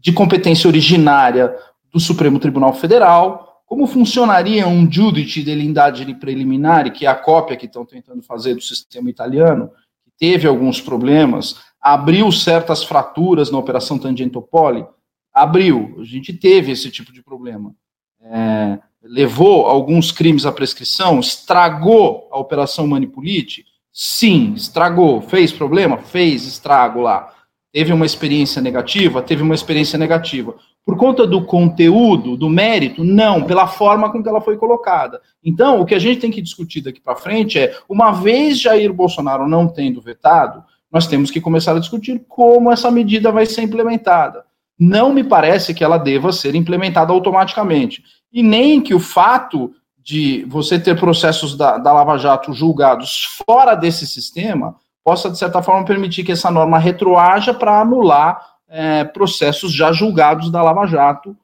de 0.00 0.12
competência 0.12 0.66
originária 0.66 1.54
do 1.94 2.00
Supremo 2.00 2.40
Tribunal 2.40 2.74
Federal, 2.74 3.62
como 3.64 3.86
funcionaria 3.86 4.66
um 4.66 4.90
judite 4.90 5.44
de 5.44 5.54
lindade 5.54 6.12
preliminar, 6.16 6.92
que 6.92 7.06
é 7.06 7.08
a 7.08 7.14
cópia 7.14 7.56
que 7.56 7.66
estão 7.66 7.84
tentando 7.86 8.20
fazer 8.20 8.54
do 8.54 8.60
sistema 8.60 9.08
italiano, 9.08 9.70
que 10.02 10.10
teve 10.18 10.48
alguns 10.48 10.80
problemas, 10.80 11.60
abriu 11.80 12.32
certas 12.32 12.82
fraturas 12.82 13.48
na 13.48 13.58
Operação 13.58 13.96
Tangentopoli, 13.96 14.84
abriu, 15.32 15.96
a 16.00 16.04
gente 16.04 16.32
teve 16.32 16.72
esse 16.72 16.90
tipo 16.90 17.12
de 17.12 17.22
problema. 17.22 17.72
É, 18.20 18.80
levou 19.00 19.66
alguns 19.66 20.10
crimes 20.10 20.44
à 20.44 20.50
prescrição, 20.50 21.20
estragou 21.20 22.28
a 22.32 22.38
Operação 22.38 22.88
Manipulite? 22.88 23.64
Sim, 23.92 24.54
estragou. 24.54 25.20
Fez 25.20 25.52
problema? 25.52 25.98
Fez 25.98 26.44
estrago 26.44 27.00
lá. 27.00 27.32
Teve 27.72 27.92
uma 27.92 28.06
experiência 28.06 28.60
negativa? 28.60 29.22
Teve 29.22 29.42
uma 29.42 29.54
experiência 29.54 29.98
negativa. 29.98 30.56
Por 30.84 30.96
conta 30.98 31.26
do 31.26 31.44
conteúdo, 31.44 32.36
do 32.36 32.48
mérito? 32.50 33.02
Não, 33.02 33.42
pela 33.42 33.66
forma 33.66 34.12
com 34.12 34.22
que 34.22 34.28
ela 34.28 34.40
foi 34.40 34.56
colocada. 34.58 35.20
Então, 35.42 35.80
o 35.80 35.86
que 35.86 35.94
a 35.94 35.98
gente 35.98 36.20
tem 36.20 36.30
que 36.30 36.42
discutir 36.42 36.82
daqui 36.82 37.00
para 37.00 37.16
frente 37.16 37.58
é, 37.58 37.74
uma 37.88 38.12
vez 38.12 38.60
Jair 38.60 38.92
Bolsonaro 38.92 39.48
não 39.48 39.66
tendo 39.66 40.02
vetado, 40.02 40.62
nós 40.92 41.06
temos 41.06 41.30
que 41.30 41.40
começar 41.40 41.74
a 41.74 41.78
discutir 41.78 42.22
como 42.28 42.70
essa 42.70 42.90
medida 42.90 43.32
vai 43.32 43.46
ser 43.46 43.62
implementada. 43.62 44.44
Não 44.78 45.12
me 45.12 45.24
parece 45.24 45.72
que 45.72 45.82
ela 45.82 45.96
deva 45.96 46.32
ser 46.32 46.54
implementada 46.54 47.12
automaticamente. 47.12 48.04
E 48.32 48.42
nem 48.42 48.80
que 48.80 48.94
o 48.94 49.00
fato 49.00 49.72
de 50.02 50.44
você 50.48 50.78
ter 50.78 51.00
processos 51.00 51.56
da, 51.56 51.78
da 51.78 51.92
Lava 51.92 52.18
Jato 52.18 52.52
julgados 52.52 53.40
fora 53.46 53.74
desse 53.74 54.06
sistema 54.06 54.76
possa, 55.02 55.30
de 55.30 55.38
certa 55.38 55.62
forma, 55.62 55.84
permitir 55.84 56.24
que 56.24 56.32
essa 56.32 56.50
norma 56.50 56.78
retroaja 56.78 57.54
para 57.54 57.80
anular 57.80 58.53
é, 58.74 59.04
processos 59.04 59.72
já 59.72 59.92
julgados 59.92 60.50
da 60.50 60.60
Lava 60.60 60.84
Jato, 60.86 61.36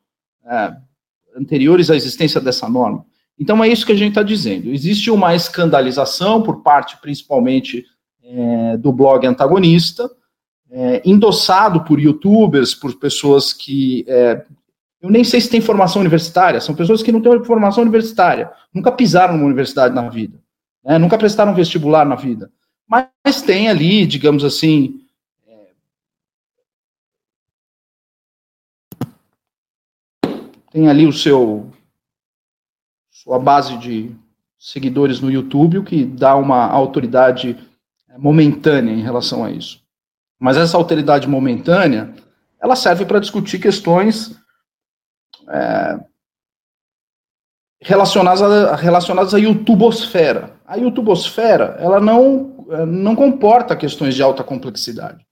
é, 0.45 0.73
anteriores 1.37 1.89
à 1.89 1.95
existência 1.95 2.41
dessa 2.41 2.69
norma. 2.69 3.07
Então, 3.39 3.63
é 3.63 3.69
isso 3.69 3.87
que 3.87 3.93
a 3.93 3.97
gente 3.97 4.11
está 4.11 4.23
dizendo. 4.23 4.69
Existe 4.69 5.11
uma 5.11 5.35
escandalização 5.35 6.43
por 6.43 6.63
parte, 6.63 6.97
principalmente, 7.01 7.87
é, 8.25 8.77
do 8.77 8.93
blog 8.93 9.25
antagonista, 9.27 10.11
é, 10.71 11.03
endossado 11.05 11.85
por 11.85 12.01
youtubers, 12.01 12.75
por 12.75 12.95
pessoas 12.97 13.53
que. 13.53 14.05
É, 14.09 14.45
eu 15.01 15.09
nem 15.09 15.25
sei 15.25 15.41
se 15.41 15.49
tem 15.49 15.61
formação 15.61 16.01
universitária, 16.01 16.61
são 16.61 16.75
pessoas 16.75 17.03
que 17.03 17.13
não 17.13 17.23
têm 17.23 17.45
formação 17.45 17.83
universitária, 17.83 18.51
nunca 18.75 18.93
pisaram 18.93 19.35
numa 19.35 19.47
universidade 19.47 19.95
na 19.95 20.09
vida, 20.11 20.39
né, 20.85 20.99
nunca 20.99 21.17
prestaram 21.17 21.55
vestibular 21.55 22.05
na 22.05 22.17
vida 22.17 22.51
mas 22.91 23.41
tem 23.41 23.69
ali, 23.69 24.05
digamos 24.05 24.43
assim, 24.43 25.01
tem 30.71 30.89
ali 30.89 31.07
o 31.07 31.13
seu 31.13 31.71
sua 33.11 33.39
base 33.39 33.77
de 33.77 34.15
seguidores 34.59 35.21
no 35.21 35.31
YouTube, 35.31 35.79
o 35.79 35.85
que 35.85 36.05
dá 36.05 36.37
uma 36.37 36.67
autoridade 36.67 37.59
é, 38.09 38.17
momentânea 38.17 38.93
em 38.93 39.03
relação 39.03 39.45
a 39.45 39.51
isso. 39.51 39.83
Mas 40.39 40.57
essa 40.57 40.77
autoridade 40.77 41.29
momentânea, 41.29 42.15
ela 42.59 42.75
serve 42.75 43.05
para 43.05 43.21
discutir 43.21 43.59
questões 43.59 44.41
é, 45.49 46.01
relacionadas, 47.83 48.43
a, 48.43 48.77
relacionadas 48.77 49.35
à 49.35 49.39
YouTubosfera. 49.39 50.59
A 50.65 50.77
YouTubosfera, 50.77 51.77
ela 51.79 52.01
não 52.01 52.61
eh, 52.71 52.87
não 52.87 53.17
comporta 53.17 53.75
questões 53.75 54.15
de 54.15 54.23
alta 54.23 54.45
complexidade. 54.45 55.27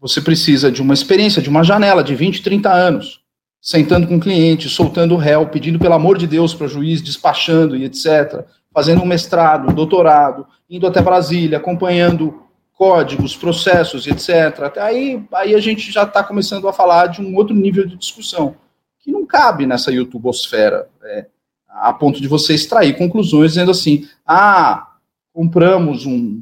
Você 0.00 0.20
precisa 0.20 0.70
de 0.70 0.80
uma 0.80 0.94
experiência, 0.94 1.42
de 1.42 1.48
uma 1.48 1.64
janela 1.64 2.04
de 2.04 2.14
20, 2.14 2.42
30 2.42 2.72
anos, 2.72 3.20
sentando 3.66 4.06
com 4.06 4.14
o 4.14 4.20
cliente, 4.20 4.68
soltando 4.68 5.14
o 5.14 5.18
réu, 5.18 5.44
pedindo 5.48 5.76
pelo 5.76 5.94
amor 5.94 6.16
de 6.16 6.24
Deus 6.24 6.54
para 6.54 6.66
o 6.66 6.68
juiz, 6.68 7.02
despachando 7.02 7.76
e 7.76 7.82
etc., 7.82 8.44
fazendo 8.72 9.02
um 9.02 9.06
mestrado, 9.06 9.74
doutorado, 9.74 10.46
indo 10.70 10.86
até 10.86 11.02
Brasília, 11.02 11.58
acompanhando 11.58 12.44
códigos, 12.72 13.34
processos, 13.34 14.06
etc. 14.06 14.60
Até 14.62 14.80
aí, 14.80 15.20
aí 15.34 15.52
a 15.52 15.58
gente 15.58 15.90
já 15.90 16.04
está 16.04 16.22
começando 16.22 16.68
a 16.68 16.72
falar 16.72 17.08
de 17.08 17.20
um 17.20 17.34
outro 17.34 17.56
nível 17.56 17.84
de 17.84 17.96
discussão, 17.96 18.54
que 19.00 19.10
não 19.10 19.26
cabe 19.26 19.66
nessa 19.66 19.90
YouTubosfera, 19.90 20.88
é, 21.02 21.26
a 21.68 21.92
ponto 21.92 22.20
de 22.20 22.28
você 22.28 22.54
extrair 22.54 22.96
conclusões 22.96 23.54
dizendo 23.54 23.72
assim, 23.72 24.08
ah, 24.24 24.94
compramos 25.32 26.06
um 26.06 26.40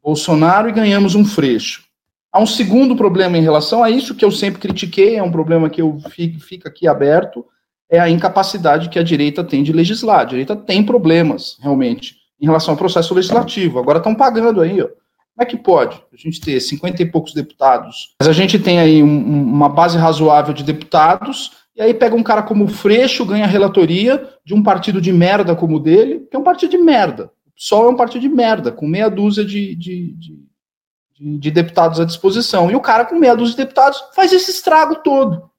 Bolsonaro 0.00 0.68
e 0.68 0.72
ganhamos 0.72 1.16
um 1.16 1.24
Freixo. 1.24 1.87
Há 2.38 2.40
um 2.40 2.46
segundo 2.46 2.94
problema 2.94 3.36
em 3.36 3.42
relação 3.42 3.82
a 3.82 3.90
isso, 3.90 4.14
que 4.14 4.24
eu 4.24 4.30
sempre 4.30 4.60
critiquei, 4.60 5.16
é 5.16 5.22
um 5.24 5.32
problema 5.32 5.68
que 5.68 5.82
eu 5.82 5.98
fico, 6.08 6.38
fica 6.38 6.68
aqui 6.68 6.86
aberto, 6.86 7.44
é 7.90 7.98
a 7.98 8.08
incapacidade 8.08 8.88
que 8.88 8.96
a 8.96 9.02
direita 9.02 9.42
tem 9.42 9.64
de 9.64 9.72
legislar. 9.72 10.20
A 10.20 10.24
direita 10.24 10.54
tem 10.54 10.84
problemas, 10.84 11.58
realmente, 11.60 12.14
em 12.40 12.46
relação 12.46 12.74
ao 12.74 12.78
processo 12.78 13.12
legislativo. 13.12 13.80
Agora 13.80 13.98
estão 13.98 14.14
pagando 14.14 14.60
aí, 14.60 14.80
ó. 14.80 14.86
Como 14.86 15.40
é 15.40 15.44
que 15.46 15.56
pode 15.56 16.00
a 16.12 16.16
gente 16.16 16.40
ter 16.40 16.60
50 16.60 17.02
e 17.02 17.06
poucos 17.06 17.34
deputados? 17.34 18.14
Mas 18.20 18.28
a 18.28 18.32
gente 18.32 18.56
tem 18.56 18.78
aí 18.78 19.02
um, 19.02 19.20
uma 19.20 19.68
base 19.68 19.98
razoável 19.98 20.54
de 20.54 20.62
deputados, 20.62 21.50
e 21.74 21.82
aí 21.82 21.92
pega 21.92 22.14
um 22.14 22.22
cara 22.22 22.44
como 22.44 22.66
o 22.66 22.68
Freixo, 22.68 23.26
ganha 23.26 23.48
relatoria 23.48 24.28
de 24.44 24.54
um 24.54 24.62
partido 24.62 25.00
de 25.00 25.12
merda 25.12 25.56
como 25.56 25.78
o 25.78 25.80
dele, 25.80 26.28
que 26.30 26.36
é 26.36 26.38
um 26.38 26.44
partido 26.44 26.70
de 26.70 26.78
merda. 26.78 27.32
PSOL 27.56 27.86
é 27.86 27.90
um 27.90 27.96
partido 27.96 28.22
de 28.22 28.28
merda, 28.28 28.70
com 28.70 28.86
meia 28.86 29.08
dúzia 29.08 29.44
de, 29.44 29.74
de, 29.74 30.12
de, 30.12 30.47
de, 31.18 31.50
deputados 31.50 32.00
à 32.00 32.04
disposição. 32.04 32.70
E 32.70 32.76
o 32.76 32.80
cara, 32.80 33.04
com 33.04 33.18
dúzia 33.18 33.56
de 33.56 33.56
deputados, 33.56 34.02
faz 34.14 34.32
esse 34.32 34.50
estrago 34.50 34.96
todo. 34.96 35.50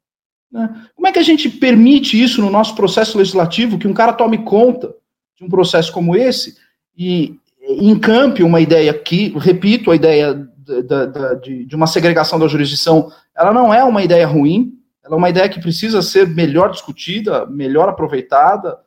Né? 0.51 0.87
Como 0.95 1.07
é 1.07 1.11
que 1.11 1.19
a 1.19 1.23
gente 1.23 1.49
permite 1.49 2.21
isso 2.21 2.41
no 2.41 2.49
nosso 2.49 2.75
processo 2.75 3.17
legislativo, 3.17 3.77
que 3.77 3.87
um 3.87 3.93
cara 3.93 4.13
tome 4.13 4.39
conta 4.39 4.93
de 5.37 5.43
um 5.43 5.49
processo 5.49 5.91
como 5.91 6.15
esse 6.15 6.57
e 6.97 7.37
encampe 7.61 8.41
uma 8.43 8.59
ideia 8.59 8.93
que, 8.93 9.29
repito, 9.37 9.91
a 9.91 9.95
ideia 9.95 10.47
da, 10.85 11.05
da, 11.05 11.33
de, 11.35 11.65
de 11.65 11.75
uma 11.75 11.87
segregação 11.87 12.39
da 12.39 12.47
jurisdição, 12.47 13.11
ela 13.35 13.53
não 13.53 13.73
é 13.73 13.83
uma 13.83 14.03
ideia 14.03 14.25
ruim, 14.27 14.73
ela 15.03 15.15
é 15.15 15.17
uma 15.17 15.29
ideia 15.29 15.49
que 15.49 15.61
precisa 15.61 16.01
ser 16.01 16.27
melhor 16.27 16.71
discutida, 16.71 17.45
melhor 17.45 17.89
aproveitada, 17.89 18.77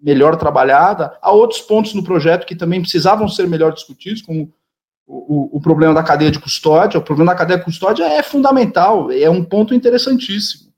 melhor 0.00 0.36
trabalhada. 0.36 1.16
Há 1.20 1.32
outros 1.32 1.60
pontos 1.60 1.94
no 1.94 2.04
projeto 2.04 2.46
que 2.46 2.54
também 2.54 2.80
precisavam 2.80 3.28
ser 3.28 3.48
melhor 3.48 3.72
discutidos, 3.72 4.22
como 4.22 4.52
o, 5.10 5.56
o, 5.56 5.60
problema 5.60 5.94
da 5.94 6.02
cadeia 6.02 6.30
de 6.30 6.38
custódia. 6.38 7.00
O 7.00 7.02
problema 7.02 7.32
da 7.32 7.38
cadeia 7.38 7.58
de 7.58 7.64
custódia 7.64 8.04
é 8.04 8.22
fundamental, 8.22 9.10
é 9.10 9.30
um 9.30 9.42
ponto 9.42 9.74
interessantíssimo. 9.74 10.68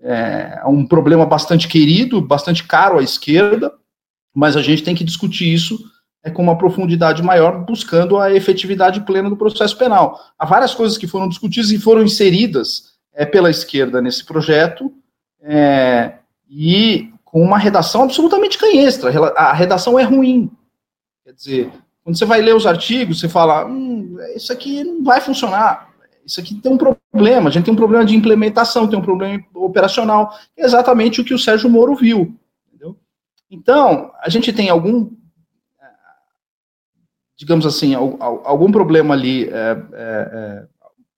É 0.00 0.62
um 0.66 0.86
problema 0.86 1.26
bastante 1.26 1.66
querido, 1.66 2.20
bastante 2.20 2.64
caro 2.64 2.98
à 2.98 3.02
esquerda, 3.02 3.72
mas 4.34 4.56
a 4.56 4.62
gente 4.62 4.82
tem 4.82 4.94
que 4.94 5.04
discutir 5.04 5.52
isso 5.52 5.78
é, 6.24 6.30
com 6.30 6.42
uma 6.42 6.56
profundidade 6.56 7.22
maior, 7.22 7.64
buscando 7.64 8.18
a 8.18 8.32
efetividade 8.32 9.00
plena 9.00 9.28
do 9.28 9.36
processo 9.36 9.76
penal. 9.76 10.18
Há 10.38 10.46
várias 10.46 10.74
coisas 10.74 10.96
que 10.96 11.06
foram 11.06 11.28
discutidas 11.28 11.70
e 11.70 11.78
foram 11.78 12.02
inseridas 12.02 12.92
é, 13.12 13.26
pela 13.26 13.50
esquerda 13.50 14.00
nesse 14.00 14.24
projeto, 14.24 14.92
é, 15.40 16.14
e 16.48 17.12
com 17.24 17.42
uma 17.42 17.58
redação 17.58 18.04
absolutamente 18.04 18.58
canhestra. 18.58 19.10
A 19.36 19.52
redação 19.52 19.98
é 19.98 20.02
ruim. 20.02 20.50
Quer 21.24 21.32
dizer, 21.32 21.72
quando 22.02 22.18
você 22.18 22.24
vai 22.24 22.40
ler 22.40 22.54
os 22.54 22.66
artigos, 22.66 23.20
você 23.20 23.28
fala: 23.28 23.66
hum, 23.66 24.16
isso 24.34 24.52
aqui 24.52 24.82
não 24.84 25.04
vai 25.04 25.20
funcionar. 25.20 25.90
Isso 26.24 26.40
aqui 26.40 26.54
tem 26.54 26.72
um 26.72 26.78
problema. 26.78 27.48
A 27.48 27.52
gente 27.52 27.64
tem 27.64 27.74
um 27.74 27.76
problema 27.76 28.04
de 28.04 28.14
implementação, 28.14 28.88
tem 28.88 28.98
um 28.98 29.02
problema 29.02 29.42
operacional. 29.54 30.32
É 30.56 30.64
exatamente 30.64 31.20
o 31.20 31.24
que 31.24 31.34
o 31.34 31.38
Sérgio 31.38 31.68
Moro 31.68 31.94
viu. 31.94 32.34
Entendeu? 32.68 32.96
Então, 33.50 34.12
a 34.20 34.28
gente 34.28 34.52
tem 34.52 34.70
algum, 34.70 35.10
digamos 37.36 37.66
assim, 37.66 37.94
algum 37.94 38.70
problema 38.70 39.14
ali. 39.14 39.48
É, 39.48 39.82
é, 39.94 40.66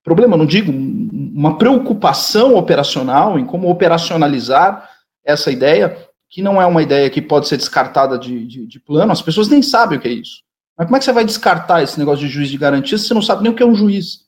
problema, 0.02 0.36
não 0.36 0.44
digo, 0.44 0.70
uma 0.70 1.56
preocupação 1.56 2.56
operacional 2.56 3.38
em 3.38 3.46
como 3.46 3.70
operacionalizar 3.70 4.88
essa 5.24 5.50
ideia, 5.50 5.96
que 6.28 6.42
não 6.42 6.60
é 6.60 6.66
uma 6.66 6.82
ideia 6.82 7.08
que 7.08 7.22
pode 7.22 7.48
ser 7.48 7.56
descartada 7.56 8.18
de, 8.18 8.46
de, 8.46 8.66
de, 8.66 8.78
plano, 8.78 9.12
as 9.12 9.22
pessoas 9.22 9.48
nem 9.48 9.62
sabem 9.62 9.96
o 9.96 10.00
que 10.00 10.08
é 10.08 10.12
isso. 10.12 10.42
Mas 10.76 10.86
como 10.86 10.96
é 10.96 10.98
que 10.98 11.04
você 11.04 11.12
vai 11.12 11.24
descartar 11.24 11.82
esse 11.82 11.98
negócio 11.98 12.26
de 12.26 12.32
juiz 12.32 12.48
de 12.48 12.58
garantia 12.58 12.98
se 12.98 13.06
você 13.06 13.14
não 13.14 13.22
sabe 13.22 13.42
nem 13.42 13.52
o 13.52 13.54
que 13.54 13.62
é 13.62 13.66
um 13.66 13.74
juiz? 13.74 14.24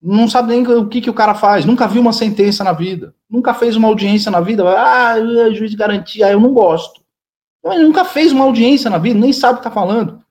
Não 0.00 0.28
sabe 0.28 0.48
nem 0.48 0.66
o 0.66 0.88
que, 0.88 1.00
que 1.00 1.10
o 1.10 1.14
cara 1.14 1.34
faz, 1.34 1.64
nunca 1.64 1.88
viu 1.88 2.00
uma 2.00 2.12
sentença 2.12 2.62
na 2.62 2.72
vida, 2.72 3.14
nunca 3.28 3.54
fez 3.54 3.74
uma 3.76 3.88
audiência 3.88 4.30
na 4.30 4.40
vida, 4.40 4.62
ah, 4.68 5.18
é 5.18 5.52
juiz 5.52 5.70
de 5.70 5.76
garantia, 5.76 6.30
eu 6.30 6.38
não 6.38 6.52
gosto. 6.52 7.00
Ele 7.64 7.84
nunca 7.84 8.04
fez 8.04 8.30
uma 8.30 8.44
audiência 8.44 8.88
na 8.88 8.98
vida, 8.98 9.18
nem 9.18 9.32
sabe 9.32 9.54
o 9.54 9.56
que 9.56 9.68
está 9.68 9.70
falando. 9.70 10.22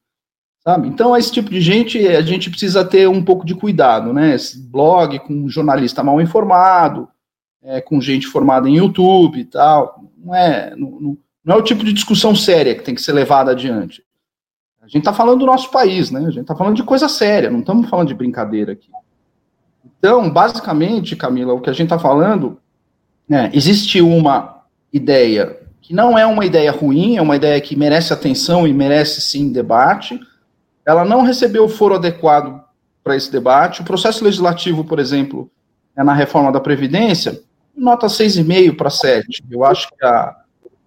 Sabe? 0.63 0.87
Então, 0.87 1.15
esse 1.15 1.31
tipo 1.31 1.49
de 1.49 1.61
gente, 1.61 1.99
a 2.07 2.21
gente 2.21 2.49
precisa 2.49 2.83
ter 2.83 3.07
um 3.07 3.23
pouco 3.23 3.45
de 3.45 3.53
cuidado, 3.53 4.13
né? 4.13 4.33
Esse 4.33 4.57
blog 4.57 5.19
com 5.19 5.47
jornalista 5.47 6.01
mal 6.03 6.19
informado, 6.21 7.07
é, 7.61 7.81
com 7.81 8.01
gente 8.01 8.25
formada 8.25 8.67
em 8.69 8.77
YouTube 8.77 9.39
e 9.39 9.45
tal. 9.45 10.01
Não 10.17 10.33
é, 10.33 10.75
não, 10.75 11.17
não 11.43 11.55
é 11.55 11.57
o 11.57 11.63
tipo 11.63 11.83
de 11.83 11.93
discussão 11.93 12.33
séria 12.35 12.73
que 12.73 12.83
tem 12.83 12.95
que 12.95 13.01
ser 13.01 13.13
levada 13.13 13.51
adiante. 13.51 14.04
A 14.85 14.87
gente 14.87 14.99
está 14.99 15.11
falando 15.11 15.39
do 15.39 15.45
nosso 15.47 15.71
país, 15.71 16.11
né? 16.11 16.19
A 16.19 16.29
gente 16.29 16.41
está 16.41 16.55
falando 16.55 16.75
de 16.75 16.83
coisa 16.83 17.09
séria, 17.09 17.49
não 17.49 17.59
estamos 17.59 17.89
falando 17.89 18.07
de 18.07 18.13
brincadeira 18.13 18.73
aqui. 18.73 18.89
Então, 19.97 20.29
basicamente, 20.29 21.15
Camila, 21.15 21.53
o 21.53 21.59
que 21.59 21.71
a 21.71 21.73
gente 21.73 21.87
está 21.87 21.97
falando, 21.97 22.59
é, 23.29 23.49
existe 23.51 23.99
uma 23.99 24.61
ideia 24.93 25.59
que 25.81 25.91
não 25.91 26.17
é 26.17 26.25
uma 26.25 26.45
ideia 26.45 26.71
ruim, 26.71 27.17
é 27.17 27.21
uma 27.21 27.35
ideia 27.35 27.59
que 27.59 27.75
merece 27.75 28.13
atenção 28.13 28.67
e 28.67 28.73
merece 28.73 29.21
sim 29.21 29.51
debate. 29.51 30.19
Ela 30.85 31.03
não 31.03 31.23
recebeu 31.23 31.65
o 31.65 31.69
foro 31.69 31.95
adequado 31.95 32.63
para 33.03 33.15
esse 33.15 33.31
debate. 33.31 33.81
O 33.81 33.85
processo 33.85 34.23
legislativo, 34.23 34.83
por 34.83 34.99
exemplo, 34.99 35.49
é 35.95 36.03
na 36.03 36.13
reforma 36.13 36.51
da 36.51 36.59
Previdência, 36.59 37.41
nota 37.75 38.05
6,5 38.05 38.77
para 38.77 38.91
7. 38.91 39.43
Eu 39.49 39.65
acho 39.65 39.89
que 39.89 40.05
a 40.05 40.35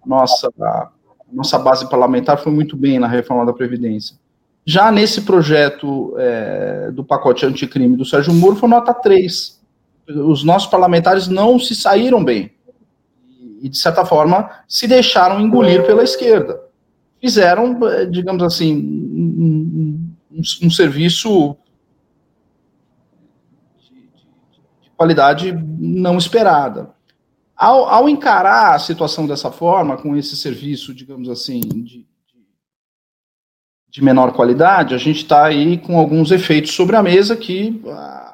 nossa, 0.05 0.49
a 0.61 0.89
nossa 1.31 1.57
base 1.57 1.89
parlamentar 1.89 2.37
foi 2.37 2.51
muito 2.51 2.75
bem 2.75 2.99
na 2.99 3.07
reforma 3.07 3.45
da 3.45 3.53
Previdência. 3.53 4.17
Já 4.65 4.91
nesse 4.91 5.21
projeto 5.21 6.13
é, 6.17 6.91
do 6.91 7.03
pacote 7.03 7.45
anticrime 7.45 7.95
do 7.95 8.05
Sérgio 8.05 8.33
Moro, 8.33 8.55
foi 8.55 8.69
nota 8.69 8.93
3. 8.93 9.59
Os 10.07 10.43
nossos 10.43 10.69
parlamentares 10.69 11.27
não 11.27 11.59
se 11.59 11.75
saíram 11.75 12.23
bem. 12.23 12.51
E, 13.61 13.67
de 13.69 13.77
certa 13.77 14.05
forma, 14.05 14.49
se 14.67 14.87
deixaram 14.87 15.39
engolir 15.39 15.85
pela 15.85 16.03
esquerda. 16.03 16.61
Fizeram, 17.19 17.79
digamos 18.09 18.43
assim, 18.43 18.75
um, 18.75 20.09
um, 20.31 20.41
um 20.67 20.69
serviço 20.69 21.55
de 24.81 24.89
qualidade 24.95 25.51
não 25.51 26.17
esperada. 26.17 26.91
Ao, 27.59 27.89
ao, 27.89 28.07
encarar 28.07 28.73
a 28.73 28.79
situação 28.79 29.27
dessa 29.27 29.51
forma, 29.51 29.97
com 29.97 30.15
esse 30.15 30.37
serviço, 30.37 30.93
digamos 30.93 31.27
assim, 31.27 31.59
de, 31.59 32.07
de 33.89 34.01
menor 34.01 34.31
qualidade, 34.31 34.95
a 34.95 34.97
gente 34.97 35.23
está 35.23 35.43
aí 35.43 35.77
com 35.77 35.99
alguns 35.99 36.31
efeitos 36.31 36.71
sobre 36.71 36.95
a 36.95 37.03
mesa 37.03 37.35
que 37.35 37.81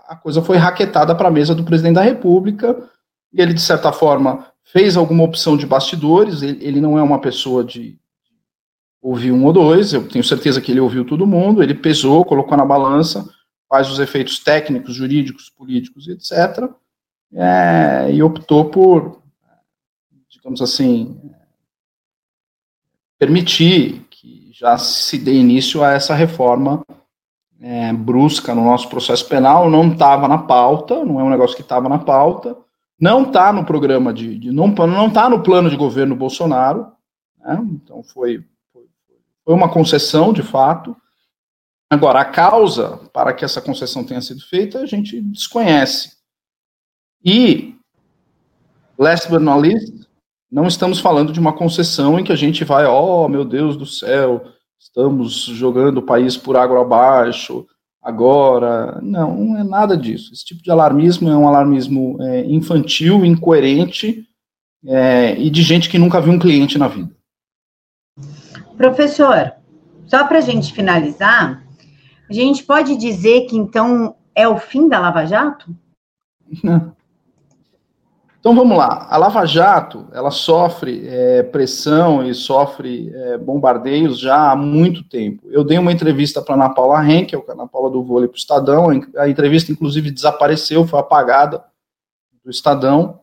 a, 0.07 0.15
coisa 0.21 0.43
foi 0.43 0.57
raquetada 0.57 1.15
para 1.15 1.29
a 1.29 1.31
mesa 1.31 1.55
do 1.55 1.63
presidente 1.63 1.95
da 1.95 2.03
República, 2.03 2.87
e 3.33 3.41
ele, 3.41 3.55
de 3.55 3.61
certa 3.61 3.91
forma, 3.91 4.45
fez 4.63 4.95
alguma 4.95 5.23
opção 5.23 5.57
de 5.57 5.65
bastidores, 5.65 6.43
ele, 6.43 6.63
ele 6.63 6.79
não 6.79 6.95
é 6.99 7.01
uma 7.01 7.19
pessoa 7.19 7.63
de 7.63 7.97
ouvir 9.01 9.31
um 9.31 9.43
ou 9.43 9.51
dois, 9.51 9.91
eu 9.91 10.07
tenho 10.07 10.23
certeza 10.23 10.61
que 10.61 10.71
ele 10.71 10.79
ouviu 10.79 11.03
todo 11.03 11.25
mundo, 11.25 11.63
ele 11.63 11.73
pesou, 11.73 12.23
colocou 12.23 12.55
na 12.55 12.63
balança, 12.63 13.27
quais 13.67 13.89
os 13.89 13.97
efeitos 13.97 14.37
técnicos, 14.37 14.93
jurídicos, 14.93 15.49
políticos, 15.49 16.07
etc., 16.07 16.69
é, 17.35 18.11
e 18.11 18.23
optou 18.23 18.65
por, 18.65 19.21
digamos 20.29 20.61
assim, 20.61 21.19
permitir 23.19 24.05
que 24.09 24.49
já 24.53 24.77
se 24.77 25.17
dê 25.17 25.33
início 25.33 25.83
a 25.83 25.91
essa 25.91 26.15
reforma 26.15 26.85
é, 27.59 27.91
brusca 27.93 28.55
no 28.55 28.63
nosso 28.63 28.89
processo 28.89 29.27
penal. 29.27 29.69
Não 29.69 29.91
estava 29.91 30.27
na 30.27 30.37
pauta, 30.37 31.03
não 31.03 31.19
é 31.19 31.23
um 31.23 31.29
negócio 31.29 31.55
que 31.55 31.61
estava 31.61 31.89
na 31.89 31.99
pauta, 31.99 32.57
não 32.99 33.23
está 33.23 33.51
no 33.51 33.65
programa 33.65 34.13
de, 34.13 34.37
de 34.39 34.51
não 34.51 34.67
não 34.67 35.07
está 35.07 35.29
no 35.29 35.43
plano 35.43 35.69
de 35.69 35.75
governo 35.75 36.15
Bolsonaro, 36.15 36.91
né? 37.37 37.59
então 37.73 38.01
foi, 38.01 38.43
foi 38.71 38.85
foi 39.45 39.53
uma 39.53 39.69
concessão 39.69 40.33
de 40.33 40.41
fato. 40.41 40.97
Agora 41.87 42.19
a 42.19 42.25
causa 42.25 42.97
para 43.13 43.31
que 43.31 43.45
essa 43.45 43.61
concessão 43.61 44.03
tenha 44.03 44.21
sido 44.21 44.41
feita 44.41 44.79
a 44.79 44.85
gente 44.87 45.21
desconhece. 45.21 46.17
E, 47.23 47.75
last 48.97 49.29
but 49.29 49.41
not 49.41 49.61
least, 49.61 50.07
não 50.51 50.67
estamos 50.67 50.99
falando 50.99 51.33
de 51.33 51.39
uma 51.39 51.53
concessão 51.53 52.19
em 52.19 52.23
que 52.23 52.31
a 52.31 52.35
gente 52.35 52.63
vai, 52.63 52.85
oh 52.85 53.27
meu 53.27 53.43
Deus 53.43 53.75
do 53.75 53.85
céu, 53.85 54.45
estamos 54.79 55.33
jogando 55.45 55.97
o 55.97 56.05
país 56.05 56.37
por 56.37 56.55
água 56.55 56.81
abaixo, 56.81 57.65
agora. 58.01 58.99
Não, 59.01 59.35
não 59.35 59.57
é 59.57 59.63
nada 59.63 59.97
disso. 59.97 60.31
Esse 60.31 60.45
tipo 60.45 60.61
de 60.61 60.69
alarmismo 60.69 61.27
é 61.27 61.35
um 61.35 61.47
alarmismo 61.47 62.21
é, 62.21 62.45
infantil, 62.45 63.25
incoerente 63.25 64.23
é, 64.85 65.35
e 65.39 65.49
de 65.49 65.63
gente 65.63 65.89
que 65.89 65.97
nunca 65.97 66.21
viu 66.21 66.31
um 66.31 66.39
cliente 66.39 66.77
na 66.77 66.87
vida. 66.87 67.11
Professor, 68.77 69.53
só 70.05 70.25
para 70.27 70.37
a 70.37 70.41
gente 70.41 70.71
finalizar, 70.71 71.65
a 72.29 72.33
gente 72.33 72.63
pode 72.63 72.95
dizer 72.95 73.47
que 73.47 73.57
então 73.57 74.15
é 74.35 74.47
o 74.47 74.57
fim 74.57 74.87
da 74.87 74.99
Lava 74.99 75.25
Jato? 75.25 75.75
Não. 76.63 76.95
Então 78.45 78.53
vamos 78.53 78.77
lá, 78.77 79.07
a 79.09 79.17
Lava 79.17 79.43
Jato 79.43 80.07
ela 80.13 80.29
sofre 80.29 81.01
é, 81.07 81.41
pressão 81.41 82.23
e 82.23 82.31
sofre 82.35 83.11
é, 83.11 83.39
bombardeios 83.39 84.19
já 84.19 84.51
há 84.51 84.55
muito 84.55 85.03
tempo. 85.03 85.49
Eu 85.49 85.63
dei 85.63 85.79
uma 85.79 85.91
entrevista 85.91 86.43
para 86.43 86.53
Ana 86.53 86.69
Paula 86.69 87.03
Henkel, 87.03 87.41
que 87.41 87.49
é 87.49 87.53
a 87.55 87.57
Ana 87.57 87.67
Paula 87.67 87.89
do 87.89 88.03
vôlei 88.03 88.27
para 88.27 88.35
o 88.35 88.37
Estadão, 88.37 88.91
a 89.17 89.27
entrevista 89.27 89.71
inclusive 89.71 90.11
desapareceu, 90.11 90.85
foi 90.85 90.99
apagada 90.99 91.65
do 92.43 92.51
Estadão, 92.51 93.19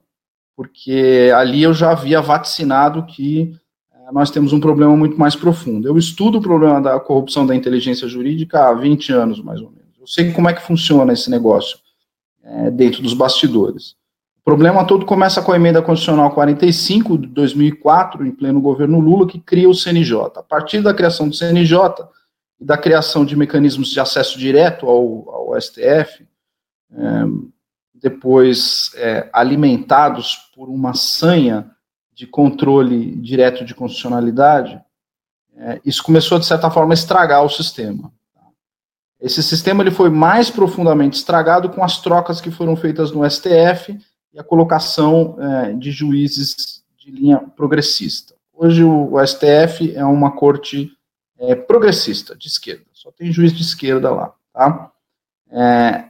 porque 0.57 1.31
ali 1.37 1.63
eu 1.63 1.73
já 1.73 1.93
havia 1.93 2.21
vaticinado 2.21 3.07
que 3.07 3.57
é, 3.95 4.11
nós 4.11 4.29
temos 4.29 4.53
um 4.53 4.59
problema 4.59 4.97
muito 4.97 5.17
mais 5.17 5.37
profundo. 5.37 5.87
Eu 5.87 5.97
estudo 5.97 6.39
o 6.39 6.43
problema 6.43 6.81
da 6.81 6.99
corrupção 6.99 7.47
da 7.47 7.55
inteligência 7.55 8.09
jurídica 8.09 8.71
há 8.71 8.73
20 8.73 9.13
anos, 9.13 9.41
mais 9.41 9.61
ou 9.61 9.71
menos. 9.71 9.97
Eu 10.01 10.07
sei 10.09 10.33
como 10.33 10.49
é 10.49 10.53
que 10.53 10.67
funciona 10.67 11.13
esse 11.13 11.31
negócio 11.31 11.79
é, 12.43 12.73
dentro 12.73 13.01
dos 13.01 13.15
bastidores. 13.15 14.02
O 14.43 14.45
problema 14.45 14.85
todo 14.85 15.07
começa 15.07 15.41
com 15.41 15.53
a 15.53 15.57
emenda 15.57 15.81
constitucional 15.81 16.33
45 16.33 17.17
de 17.17 17.29
2004, 17.29 18.27
em 18.27 18.33
pleno 18.33 18.61
governo 18.61 18.99
Lula, 18.99 19.25
que 19.25 19.39
cria 19.39 19.69
o 19.69 19.75
CNJ. 19.75 20.19
A 20.35 20.43
partir 20.43 20.83
da 20.83 20.93
criação 20.93 21.29
do 21.29 21.35
CNJ 21.35 21.79
e 22.61 22.65
da 22.65 22.77
criação 22.77 23.25
de 23.25 23.37
mecanismos 23.37 23.91
de 23.91 24.01
acesso 24.01 24.37
direto 24.37 24.89
ao, 24.89 25.31
ao 25.31 25.61
STF, 25.61 26.27
é, 26.91 27.25
depois 27.95 28.91
é, 28.97 29.31
alimentados 29.33 30.51
por 30.57 30.69
uma 30.69 30.93
sanha 30.93 31.71
de 32.13 32.27
controle 32.27 33.15
direto 33.21 33.65
de 33.65 33.77
constitucionalidade, 33.77 34.83
é, 35.57 35.81
isso 35.85 36.03
começou, 36.03 36.41
de 36.41 36.47
certa 36.47 36.69
forma, 36.69 36.93
a 36.93 36.95
estragar 36.95 37.45
o 37.45 37.49
sistema. 37.49 38.13
Esse 39.21 39.41
sistema 39.41 39.85
ele 39.85 39.93
foi 39.93 40.11
mais 40.11 40.51
profundamente 40.51 41.17
estragado 41.17 41.71
com 41.71 41.85
as 41.85 42.01
trocas 42.01 42.41
que 42.41 42.51
foram 42.51 42.75
feitas 42.75 43.13
no 43.13 43.25
STF 43.31 43.97
e 44.33 44.41
a 44.41 44.45
colocação 44.45 45.37
é, 45.39 45.73
de 45.73 45.91
juízes 45.91 46.83
de 46.97 47.11
linha 47.11 47.39
progressista. 47.39 48.35
Hoje 48.53 48.83
o, 48.83 49.15
o 49.15 49.27
STF 49.27 49.95
é 49.95 50.05
uma 50.05 50.33
corte 50.33 50.91
é, 51.39 51.55
progressista, 51.55 52.37
de 52.37 52.47
esquerda, 52.47 52.85
só 52.93 53.11
tem 53.11 53.33
juiz 53.33 53.53
de 53.53 53.63
esquerda 53.63 54.11
lá. 54.11 54.33
Tá? 54.53 54.93
É, 55.51 56.05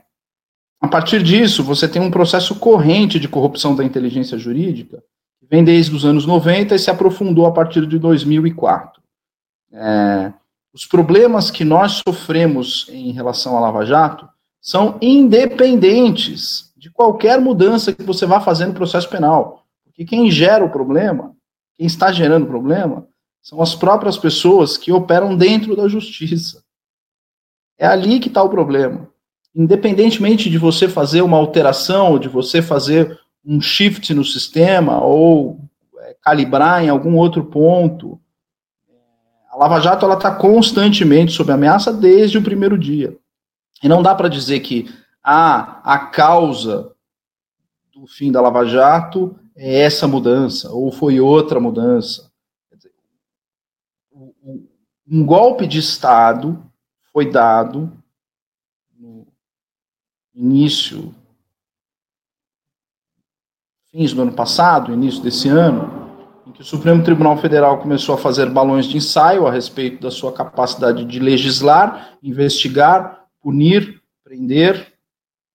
a 0.79 0.87
partir 0.87 1.23
disso, 1.23 1.63
você 1.63 1.87
tem 1.87 2.01
um 2.01 2.11
processo 2.11 2.55
corrente 2.55 3.19
de 3.19 3.27
corrupção 3.27 3.75
da 3.75 3.83
inteligência 3.83 4.37
jurídica, 4.37 5.03
que 5.39 5.45
vem 5.49 5.63
desde 5.63 5.95
os 5.95 6.05
anos 6.05 6.25
90 6.25 6.75
e 6.75 6.79
se 6.79 6.91
aprofundou 6.91 7.45
a 7.45 7.51
partir 7.51 7.87
de 7.87 7.97
2004. 7.97 9.01
É, 9.71 10.33
os 10.73 10.85
problemas 10.85 11.49
que 11.49 11.63
nós 11.63 12.01
sofremos 12.07 12.87
em 12.89 13.11
relação 13.11 13.57
à 13.57 13.59
Lava 13.59 13.85
Jato 13.85 14.27
são 14.59 14.97
independentes 15.01 16.72
de 16.83 16.91
qualquer 16.91 17.39
mudança 17.39 17.93
que 17.93 18.03
você 18.03 18.25
vá 18.25 18.41
fazer 18.41 18.65
no 18.65 18.73
processo 18.73 19.07
penal. 19.07 19.63
Porque 19.85 20.03
quem 20.03 20.29
gera 20.29 20.65
o 20.65 20.69
problema, 20.69 21.33
quem 21.77 21.87
está 21.87 22.11
gerando 22.11 22.43
o 22.43 22.47
problema, 22.47 23.07
são 23.41 23.61
as 23.61 23.73
próprias 23.73 24.17
pessoas 24.17 24.77
que 24.77 24.91
operam 24.91 25.33
dentro 25.33 25.77
da 25.77 25.87
justiça. 25.87 26.61
É 27.77 27.87
ali 27.87 28.19
que 28.19 28.27
está 28.27 28.43
o 28.43 28.49
problema. 28.49 29.07
Independentemente 29.55 30.49
de 30.49 30.57
você 30.57 30.89
fazer 30.89 31.21
uma 31.21 31.37
alteração, 31.37 32.19
de 32.19 32.27
você 32.27 32.61
fazer 32.61 33.17
um 33.45 33.61
shift 33.61 34.13
no 34.13 34.25
sistema 34.25 35.01
ou 35.01 35.61
é, 35.99 36.17
calibrar 36.21 36.83
em 36.83 36.89
algum 36.89 37.15
outro 37.15 37.45
ponto, 37.45 38.19
a 39.49 39.55
Lava 39.55 39.79
Jato 39.79 40.05
está 40.11 40.35
constantemente 40.35 41.31
sob 41.31 41.49
ameaça 41.49 41.93
desde 41.93 42.37
o 42.37 42.43
primeiro 42.43 42.77
dia. 42.77 43.15
E 43.81 43.87
não 43.87 44.03
dá 44.03 44.13
para 44.13 44.27
dizer 44.27 44.59
que 44.59 44.89
ah, 45.23 45.81
a 45.83 46.07
causa 46.07 46.93
do 47.93 48.05
fim 48.05 48.31
da 48.31 48.41
Lava 48.41 48.65
Jato 48.65 49.39
é 49.55 49.81
essa 49.81 50.07
mudança, 50.07 50.71
ou 50.71 50.91
foi 50.91 51.19
outra 51.19 51.59
mudança. 51.59 52.31
Um 55.07 55.25
golpe 55.25 55.65
de 55.67 55.79
Estado 55.79 56.61
foi 57.11 57.29
dado 57.29 57.91
no 58.97 59.27
início, 60.33 61.13
fins 63.91 64.11
do 64.11 64.23
ano 64.23 64.33
passado, 64.33 64.91
início 64.91 65.21
desse 65.21 65.47
ano, 65.47 66.03
em 66.47 66.51
que 66.51 66.61
o 66.61 66.65
Supremo 66.65 67.03
Tribunal 67.03 67.37
Federal 67.37 67.79
começou 67.79 68.15
a 68.15 68.17
fazer 68.17 68.49
balões 68.49 68.87
de 68.87 68.97
ensaio 68.97 69.45
a 69.45 69.51
respeito 69.51 70.01
da 70.01 70.09
sua 70.09 70.33
capacidade 70.33 71.05
de 71.05 71.19
legislar, 71.19 72.17
investigar, 72.23 73.27
punir, 73.39 74.01
prender 74.23 74.92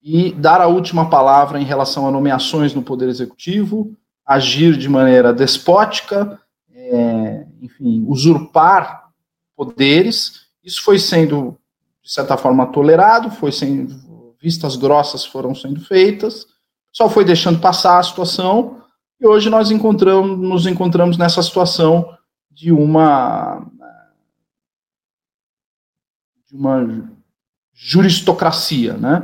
e 0.03 0.33
dar 0.33 0.61
a 0.61 0.67
última 0.67 1.11
palavra 1.11 1.61
em 1.61 1.65
relação 1.65 2.07
a 2.07 2.11
nomeações 2.11 2.75
no 2.75 2.83
Poder 2.83 3.09
Executivo, 3.09 3.97
agir 4.25 4.77
de 4.77 4.89
maneira 4.89 5.33
despótica, 5.33 6.41
é, 6.73 7.47
enfim, 7.61 8.05
usurpar 8.07 9.09
poderes. 9.57 10.47
Isso 10.63 10.83
foi 10.83 10.99
sendo, 10.99 11.59
de 12.03 12.13
certa 12.13 12.37
forma, 12.37 12.67
tolerado, 12.67 13.31
foi 13.31 13.51
sendo, 13.51 14.35
vistas 14.41 14.77
grossas 14.77 15.25
foram 15.25 15.55
sendo 15.55 15.81
feitas, 15.81 16.47
só 16.93 17.09
foi 17.09 17.25
deixando 17.25 17.59
passar 17.59 17.99
a 17.99 18.03
situação, 18.03 18.83
e 19.21 19.27
hoje 19.27 19.51
nós 19.51 19.71
encontramos, 19.71 20.39
nos 20.39 20.67
encontramos 20.67 21.19
nessa 21.19 21.43
situação 21.43 22.17
de 22.51 22.71
uma 22.73 23.67
de 26.49 26.57
uma 26.57 27.11
juristocracia, 27.75 28.95
né? 28.95 29.23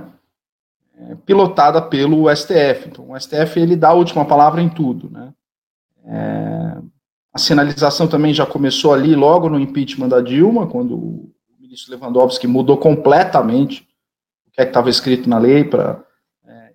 Pilotada 1.26 1.80
pelo 1.82 2.34
STF. 2.34 2.88
Então, 2.88 3.10
o 3.10 3.20
STF 3.20 3.58
ele 3.58 3.76
dá 3.76 3.88
a 3.88 3.94
última 3.94 4.24
palavra 4.24 4.62
em 4.62 4.68
tudo. 4.68 5.10
Né? 5.10 5.32
É, 6.04 6.78
a 7.32 7.38
sinalização 7.38 8.06
também 8.06 8.32
já 8.32 8.46
começou 8.46 8.92
ali, 8.92 9.14
logo 9.14 9.48
no 9.48 9.58
impeachment 9.58 10.08
da 10.08 10.20
Dilma, 10.20 10.66
quando 10.66 10.94
o 10.96 11.32
ministro 11.60 11.90
Lewandowski 11.92 12.46
mudou 12.46 12.76
completamente 12.76 13.86
o 14.46 14.50
que 14.50 14.60
é 14.60 14.64
estava 14.64 14.88
escrito 14.88 15.28
na 15.28 15.38
lei 15.38 15.64
para 15.64 16.04
é, 16.46 16.72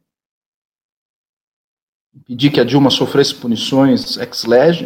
impedir 2.15 2.51
que 2.51 2.59
a 2.59 2.65
Dilma 2.65 2.89
sofresse 2.89 3.33
punições 3.35 4.17
ex 4.17 4.43
lege. 4.45 4.85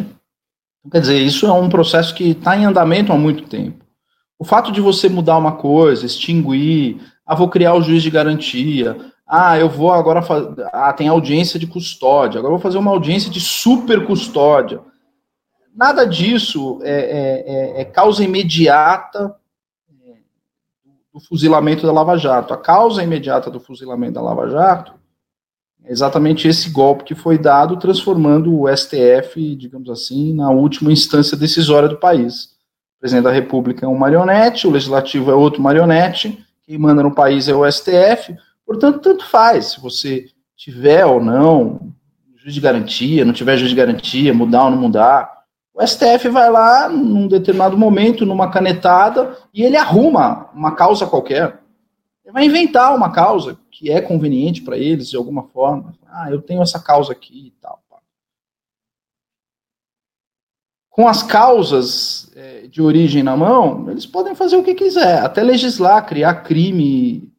Então, 0.78 0.90
quer 0.90 1.00
dizer, 1.00 1.18
isso 1.20 1.46
é 1.46 1.52
um 1.52 1.68
processo 1.68 2.14
que 2.14 2.30
está 2.30 2.56
em 2.56 2.64
andamento 2.64 3.12
há 3.12 3.16
muito 3.16 3.48
tempo. 3.48 3.84
O 4.38 4.44
fato 4.44 4.70
de 4.70 4.80
você 4.80 5.08
mudar 5.08 5.38
uma 5.38 5.56
coisa, 5.56 6.04
extinguir, 6.04 7.00
ah, 7.26 7.34
vou 7.34 7.48
criar 7.48 7.74
o 7.74 7.82
juiz 7.82 8.02
de 8.02 8.10
garantia, 8.10 8.96
ah, 9.26 9.58
eu 9.58 9.68
vou 9.68 9.90
agora 9.90 10.20
fazer, 10.20 10.66
ah, 10.72 10.92
tem 10.92 11.08
audiência 11.08 11.58
de 11.58 11.66
custódia, 11.66 12.38
agora 12.38 12.52
vou 12.52 12.60
fazer 12.60 12.78
uma 12.78 12.90
audiência 12.90 13.30
de 13.30 13.40
super 13.40 14.06
custódia. 14.06 14.80
Nada 15.74 16.04
disso 16.04 16.78
é, 16.82 16.92
é, 16.92 17.78
é, 17.78 17.80
é 17.80 17.84
causa 17.84 18.22
imediata 18.22 19.34
é, 20.06 20.12
do 21.12 21.18
fuzilamento 21.20 21.86
da 21.86 21.92
Lava 21.92 22.16
Jato. 22.16 22.54
A 22.54 22.56
causa 22.56 23.02
imediata 23.02 23.50
do 23.50 23.58
fuzilamento 23.58 24.14
da 24.14 24.20
Lava 24.20 24.48
Jato 24.48 24.92
é 25.82 25.90
exatamente 25.90 26.46
esse 26.46 26.70
golpe 26.70 27.04
que 27.04 27.14
foi 27.14 27.38
dado, 27.38 27.78
transformando 27.78 28.60
o 28.60 28.76
STF, 28.76 29.56
digamos 29.56 29.90
assim, 29.90 30.34
na 30.34 30.50
última 30.50 30.92
instância 30.92 31.36
decisória 31.36 31.88
do 31.88 31.96
país. 31.96 32.54
O 32.96 33.00
presidente 33.00 33.24
da 33.24 33.32
República 33.32 33.84
é 33.84 33.88
um 33.88 33.96
marionete, 33.96 34.66
o 34.66 34.70
legislativo 34.70 35.30
é 35.30 35.34
outro 35.34 35.60
marionete, 35.60 36.44
quem 36.62 36.78
manda 36.78 37.02
no 37.02 37.14
país 37.14 37.48
é 37.48 37.54
o 37.54 37.70
STF, 37.70 38.36
portanto, 38.66 39.00
tanto 39.00 39.26
faz 39.26 39.72
se 39.72 39.80
você 39.80 40.26
tiver 40.56 41.04
ou 41.04 41.22
não 41.22 41.92
juiz 42.36 42.54
de 42.54 42.60
garantia, 42.60 43.24
não 43.24 43.32
tiver 43.32 43.56
juiz 43.56 43.70
de 43.70 43.76
garantia, 43.76 44.34
mudar 44.34 44.64
ou 44.64 44.70
não 44.70 44.78
mudar. 44.78 45.44
O 45.72 45.84
STF 45.84 46.28
vai 46.28 46.50
lá, 46.50 46.88
num 46.88 47.26
determinado 47.26 47.76
momento, 47.76 48.24
numa 48.24 48.50
canetada, 48.50 49.36
e 49.52 49.62
ele 49.62 49.76
arruma 49.76 50.50
uma 50.54 50.76
causa 50.76 51.06
qualquer. 51.06 51.60
Ele 52.24 52.32
vai 52.32 52.44
inventar 52.44 52.94
uma 52.94 53.10
causa 53.10 53.58
que 53.70 53.90
é 53.90 54.00
conveniente 54.00 54.62
para 54.62 54.78
eles, 54.78 55.10
de 55.10 55.16
alguma 55.16 55.44
forma. 55.44 55.94
Ah, 56.06 56.30
eu 56.30 56.40
tenho 56.40 56.62
essa 56.62 56.78
causa 56.78 57.12
aqui 57.12 57.48
e 57.48 57.50
tal. 57.60 57.82
Com 60.94 61.08
as 61.08 61.24
causas 61.24 62.30
é, 62.36 62.68
de 62.68 62.80
origem 62.80 63.20
na 63.20 63.36
mão, 63.36 63.90
eles 63.90 64.06
podem 64.06 64.32
fazer 64.32 64.56
o 64.56 64.62
que 64.62 64.76
quiser, 64.76 65.24
até 65.24 65.42
legislar, 65.42 66.06
criar 66.06 66.44
crime 66.44 67.33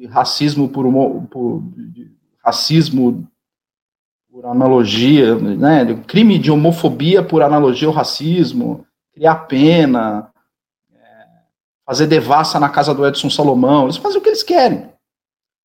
de, 0.00 0.06
racismo 0.06 0.68
por, 0.68 0.86
por 1.30 1.62
de 1.76 2.10
racismo 2.42 3.28
por 4.30 4.46
analogia, 4.46 5.34
né, 5.34 6.02
crime 6.06 6.38
de 6.38 6.50
homofobia 6.50 7.22
por 7.22 7.42
analogia 7.42 7.88
ao 7.88 7.94
racismo, 7.94 8.86
criar 9.12 9.34
pena, 9.46 10.30
é, 10.94 11.26
fazer 11.84 12.06
devassa 12.06 12.58
na 12.58 12.68
casa 12.68 12.94
do 12.94 13.06
Edson 13.06 13.28
Salomão, 13.28 13.84
eles 13.84 13.96
fazem 13.96 14.18
o 14.18 14.22
que 14.22 14.28
eles 14.28 14.42
querem. 14.42 14.88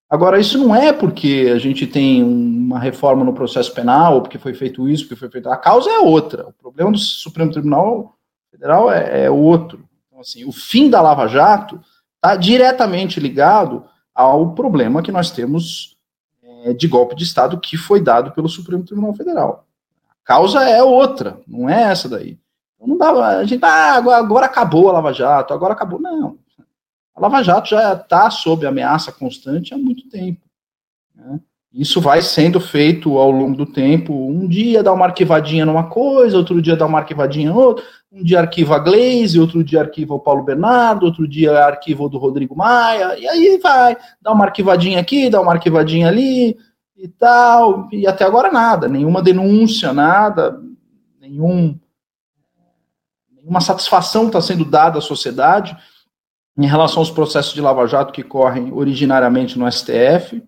Agora, 0.10 0.40
isso 0.40 0.58
não 0.58 0.76
é 0.76 0.92
porque 0.92 1.52
a 1.54 1.58
gente 1.58 1.88
tem 1.88 2.22
uma 2.24 2.80
reforma 2.80 3.24
no 3.24 3.34
processo 3.34 3.74
penal, 3.74 4.16
ou 4.16 4.22
porque 4.22 4.38
foi 4.38 4.54
feito 4.54 4.88
isso, 4.88 5.04
porque 5.04 5.16
foi 5.16 5.30
feito. 5.30 5.50
A 5.50 5.58
causa 5.58 5.90
é 5.90 6.00
outra. 6.00 6.48
O 6.48 6.54
problema 6.54 6.92
do 6.92 6.98
Supremo 6.98 7.52
Tribunal 7.52 8.16
Federal 8.52 8.92
é, 8.92 9.26
é 9.26 9.32
outro. 9.32 9.84
Então, 10.08 10.20
assim, 10.20 10.46
o 10.46 10.52
fim 10.52 10.90
da 10.90 11.02
Lava 11.02 11.28
Jato 11.28 11.80
está 12.16 12.36
diretamente 12.36 13.20
ligado 13.20 13.84
ao 14.16 14.54
problema 14.54 15.04
que 15.04 15.12
nós 15.12 15.30
temos 15.30 15.98
é, 16.42 16.74
de 16.74 16.88
golpe 16.88 17.16
de 17.16 17.26
Estado 17.26 17.60
que 17.60 17.76
foi 17.76 18.02
dado 18.02 18.32
pelo 18.32 18.48
Supremo 18.48 18.86
Tribunal 18.86 19.14
Federal. 19.14 19.68
A 20.10 20.16
causa 20.26 20.64
é 20.64 20.82
outra, 20.82 21.40
não 21.46 21.70
é 21.70 21.84
essa 21.92 22.08
daí. 22.08 22.40
Então, 22.76 22.88
não 22.88 22.98
dá, 22.98 23.38
a 23.40 23.44
gente, 23.44 23.64
ah, 23.64 23.96
agora, 23.96 24.46
acabou 24.46 24.90
a 24.90 24.94
Lava 24.94 25.14
Jato, 25.14 25.54
agora 25.54 25.74
acabou. 25.74 26.00
Não, 26.00 26.40
a 27.14 27.22
Lava 27.22 27.44
Jato 27.44 27.70
já 27.70 27.94
está 27.94 28.30
sob 28.32 28.66
ameaça 28.66 29.12
constante 29.12 29.74
há 29.74 29.78
muito 29.78 30.10
tempo. 30.10 30.42
Né? 31.14 31.40
Isso 31.76 32.00
vai 32.00 32.22
sendo 32.22 32.62
feito 32.62 33.18
ao 33.18 33.30
longo 33.30 33.58
do 33.58 33.66
tempo. 33.66 34.14
Um 34.14 34.48
dia 34.48 34.82
dá 34.82 34.94
uma 34.94 35.08
arquivadinha 35.08 35.66
numa 35.66 35.90
coisa, 35.90 36.38
outro 36.38 36.62
dia 36.62 36.74
dá 36.74 36.86
uma 36.86 37.00
arquivadinha 37.00 37.50
em 37.50 37.54
outra. 37.54 37.84
Um 38.10 38.24
dia 38.24 38.40
arquiva 38.40 38.78
a 38.78 38.80
Glaze, 38.80 39.38
outro 39.38 39.62
dia 39.62 39.82
arquiva 39.82 40.14
o 40.14 40.20
Paulo 40.20 40.46
Bernardo, 40.46 41.06
outro 41.06 41.28
dia 41.28 41.52
arquiva 41.66 42.04
o 42.04 42.08
do 42.08 42.18
Rodrigo 42.18 42.56
Maia, 42.56 43.20
e 43.20 43.28
aí 43.28 43.60
vai, 43.62 43.98
dá 44.22 44.32
uma 44.32 44.46
arquivadinha 44.46 45.02
aqui, 45.02 45.30
dá 45.30 45.42
uma 45.42 45.52
arquivadinha 45.52 46.08
ali 46.08 46.58
e 46.96 47.10
tal. 47.10 47.90
E 47.92 48.08
até 48.08 48.24
agora 48.24 48.50
nada, 48.50 48.88
nenhuma 48.88 49.22
denúncia, 49.22 49.92
nada, 49.92 50.58
nenhum, 51.20 51.78
nenhuma 53.36 53.60
satisfação 53.60 54.28
está 54.28 54.40
sendo 54.40 54.64
dada 54.64 55.00
à 55.00 55.02
sociedade 55.02 55.76
em 56.58 56.66
relação 56.68 57.00
aos 57.00 57.12
processos 57.12 57.54
de 57.54 57.60
Lava 57.60 57.86
Jato 57.86 58.14
que 58.14 58.24
correm 58.24 58.72
originariamente 58.72 59.60
no 59.60 59.70
STF, 59.70 60.42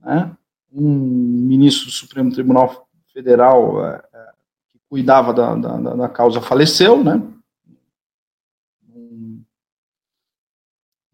né, 0.00 0.30
um 0.72 0.88
ministro 0.88 1.86
do 1.86 1.92
Supremo 1.92 2.32
Tribunal 2.32 2.88
Federal 3.12 3.84
é, 3.84 4.02
é, 4.12 4.26
que 4.70 4.78
cuidava 4.88 5.32
da, 5.32 5.54
da, 5.54 5.76
da, 5.76 6.08
causa 6.08 6.40
faleceu, 6.40 7.02
né, 7.02 7.22
um, 8.94 9.42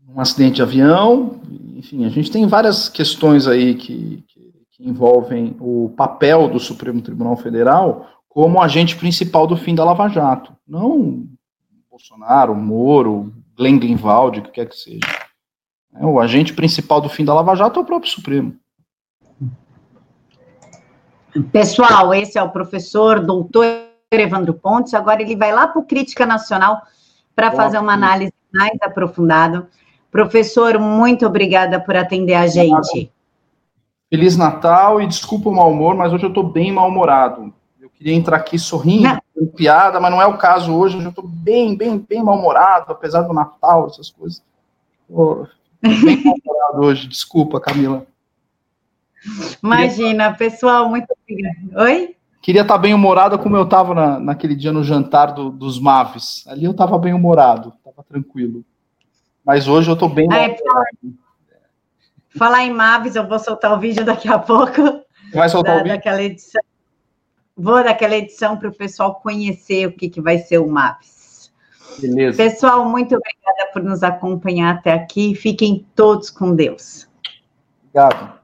um, 0.08 0.20
acidente 0.20 0.56
de 0.56 0.62
avião, 0.62 1.40
enfim, 1.76 2.04
a 2.04 2.08
gente 2.08 2.30
tem 2.30 2.46
várias 2.46 2.88
questões 2.88 3.46
aí 3.46 3.74
que, 3.74 4.24
que, 4.28 4.66
que 4.70 4.88
envolvem 4.88 5.56
o 5.60 5.92
papel 5.96 6.48
do 6.48 6.58
Supremo 6.58 7.00
Tribunal 7.00 7.36
Federal 7.36 8.08
como 8.28 8.60
agente 8.60 8.96
principal 8.96 9.46
do 9.46 9.56
fim 9.56 9.74
da 9.74 9.84
Lava 9.84 10.08
Jato, 10.08 10.54
não 10.66 11.28
Bolsonaro, 11.94 12.56
Moro, 12.56 13.32
Glenn 13.56 13.78
Greenwald, 13.78 14.40
o 14.40 14.42
que 14.42 14.50
quer 14.50 14.68
que 14.68 14.76
seja. 14.76 15.06
É, 15.94 16.04
o 16.04 16.18
agente 16.18 16.52
principal 16.52 17.00
do 17.00 17.08
fim 17.08 17.24
da 17.24 17.32
Lava 17.32 17.54
Jato 17.54 17.78
é 17.78 17.82
o 17.82 17.86
próprio 17.86 18.10
Supremo. 18.10 18.58
Pessoal, 21.50 22.14
esse 22.14 22.38
é 22.38 22.42
o 22.42 22.50
professor 22.50 23.20
doutor 23.20 23.66
Evandro 24.12 24.54
Pontes. 24.54 24.94
Agora 24.94 25.20
ele 25.20 25.36
vai 25.36 25.52
lá 25.52 25.66
para 25.66 25.80
o 25.80 25.84
Crítica 25.84 26.24
Nacional 26.24 26.82
para 27.34 27.50
fazer 27.50 27.78
uma 27.78 27.92
análise 27.92 28.32
mais 28.52 28.78
aprofundada. 28.80 29.68
Professor, 30.10 30.78
muito 30.78 31.26
obrigada 31.26 31.80
por 31.80 31.96
atender 31.96 32.34
a 32.34 32.46
gente. 32.46 33.10
Feliz 34.08 34.36
Natal 34.36 35.02
e 35.02 35.08
desculpa 35.08 35.48
o 35.48 35.54
mau 35.54 35.72
humor, 35.72 35.96
mas 35.96 36.12
hoje 36.12 36.24
eu 36.24 36.28
estou 36.28 36.44
bem 36.44 36.70
mal-humorado. 36.70 37.52
Eu 37.80 37.90
queria 37.90 38.14
entrar 38.14 38.36
aqui 38.36 38.56
sorrindo, 38.56 39.18
piada, 39.56 39.98
mas 39.98 40.12
não 40.12 40.22
é 40.22 40.26
o 40.26 40.38
caso 40.38 40.72
hoje. 40.72 41.02
Eu 41.02 41.08
estou 41.08 41.26
bem, 41.26 41.76
bem, 41.76 41.98
bem 41.98 42.22
mal-humorado, 42.22 42.92
apesar 42.92 43.22
do 43.22 43.32
Natal, 43.32 43.86
essas 43.86 44.08
coisas. 44.08 44.40
Tô 45.08 45.48
bem 45.82 46.22
mal-humorado 46.22 46.84
hoje. 46.84 47.08
Desculpa, 47.08 47.60
Camila. 47.60 48.06
Imagina, 49.62 50.34
pessoal, 50.34 50.88
muito 50.88 51.06
obrigada. 51.10 51.82
Oi? 51.82 52.16
Queria 52.42 52.62
estar 52.62 52.76
bem 52.76 52.92
humorado 52.92 53.38
como 53.38 53.56
eu 53.56 53.64
estava 53.64 53.94
na, 53.94 54.20
naquele 54.20 54.54
dia 54.54 54.72
no 54.72 54.84
jantar 54.84 55.32
do, 55.32 55.50
dos 55.50 55.80
Maves. 55.80 56.44
Ali 56.46 56.64
eu 56.64 56.72
estava 56.72 56.98
bem 56.98 57.14
humorado, 57.14 57.72
estava 57.78 58.04
tranquilo. 58.06 58.64
Mas 59.44 59.66
hoje 59.66 59.88
eu 59.88 59.94
estou 59.94 60.08
bem. 60.08 60.28
Ah, 60.30 60.42
é, 60.42 60.56
falar 62.37 62.64
em 62.64 62.70
Maves, 62.74 63.16
eu 63.16 63.26
vou 63.26 63.38
soltar 63.38 63.72
o 63.72 63.80
vídeo 63.80 64.04
daqui 64.04 64.28
a 64.28 64.38
pouco. 64.38 65.02
Vai 65.32 65.48
soltar 65.48 65.76
da, 65.76 65.80
o 65.80 65.84
vídeo? 65.84 65.96
Daquela 65.96 66.22
edição 66.22 66.60
vou 67.56 67.82
daquela 67.82 68.16
edição 68.16 68.56
para 68.56 68.68
o 68.68 68.74
pessoal 68.74 69.14
conhecer 69.16 69.87
o 69.87 69.92
que, 69.92 70.08
que 70.08 70.20
vai 70.20 70.38
ser 70.38 70.58
o 70.58 70.68
MAPS. 70.68 71.52
Beleza. 71.98 72.37
Pessoal, 72.37 72.88
muito 72.88 73.14
obrigada 73.14 73.70
por 73.72 73.82
nos 73.82 74.02
acompanhar 74.02 74.74
até 74.74 74.92
aqui. 74.92 75.34
Fiquem 75.34 75.87
todos 75.94 76.30
com 76.30 76.54
Deus. 76.54 77.08
Obrigado. 77.84 78.43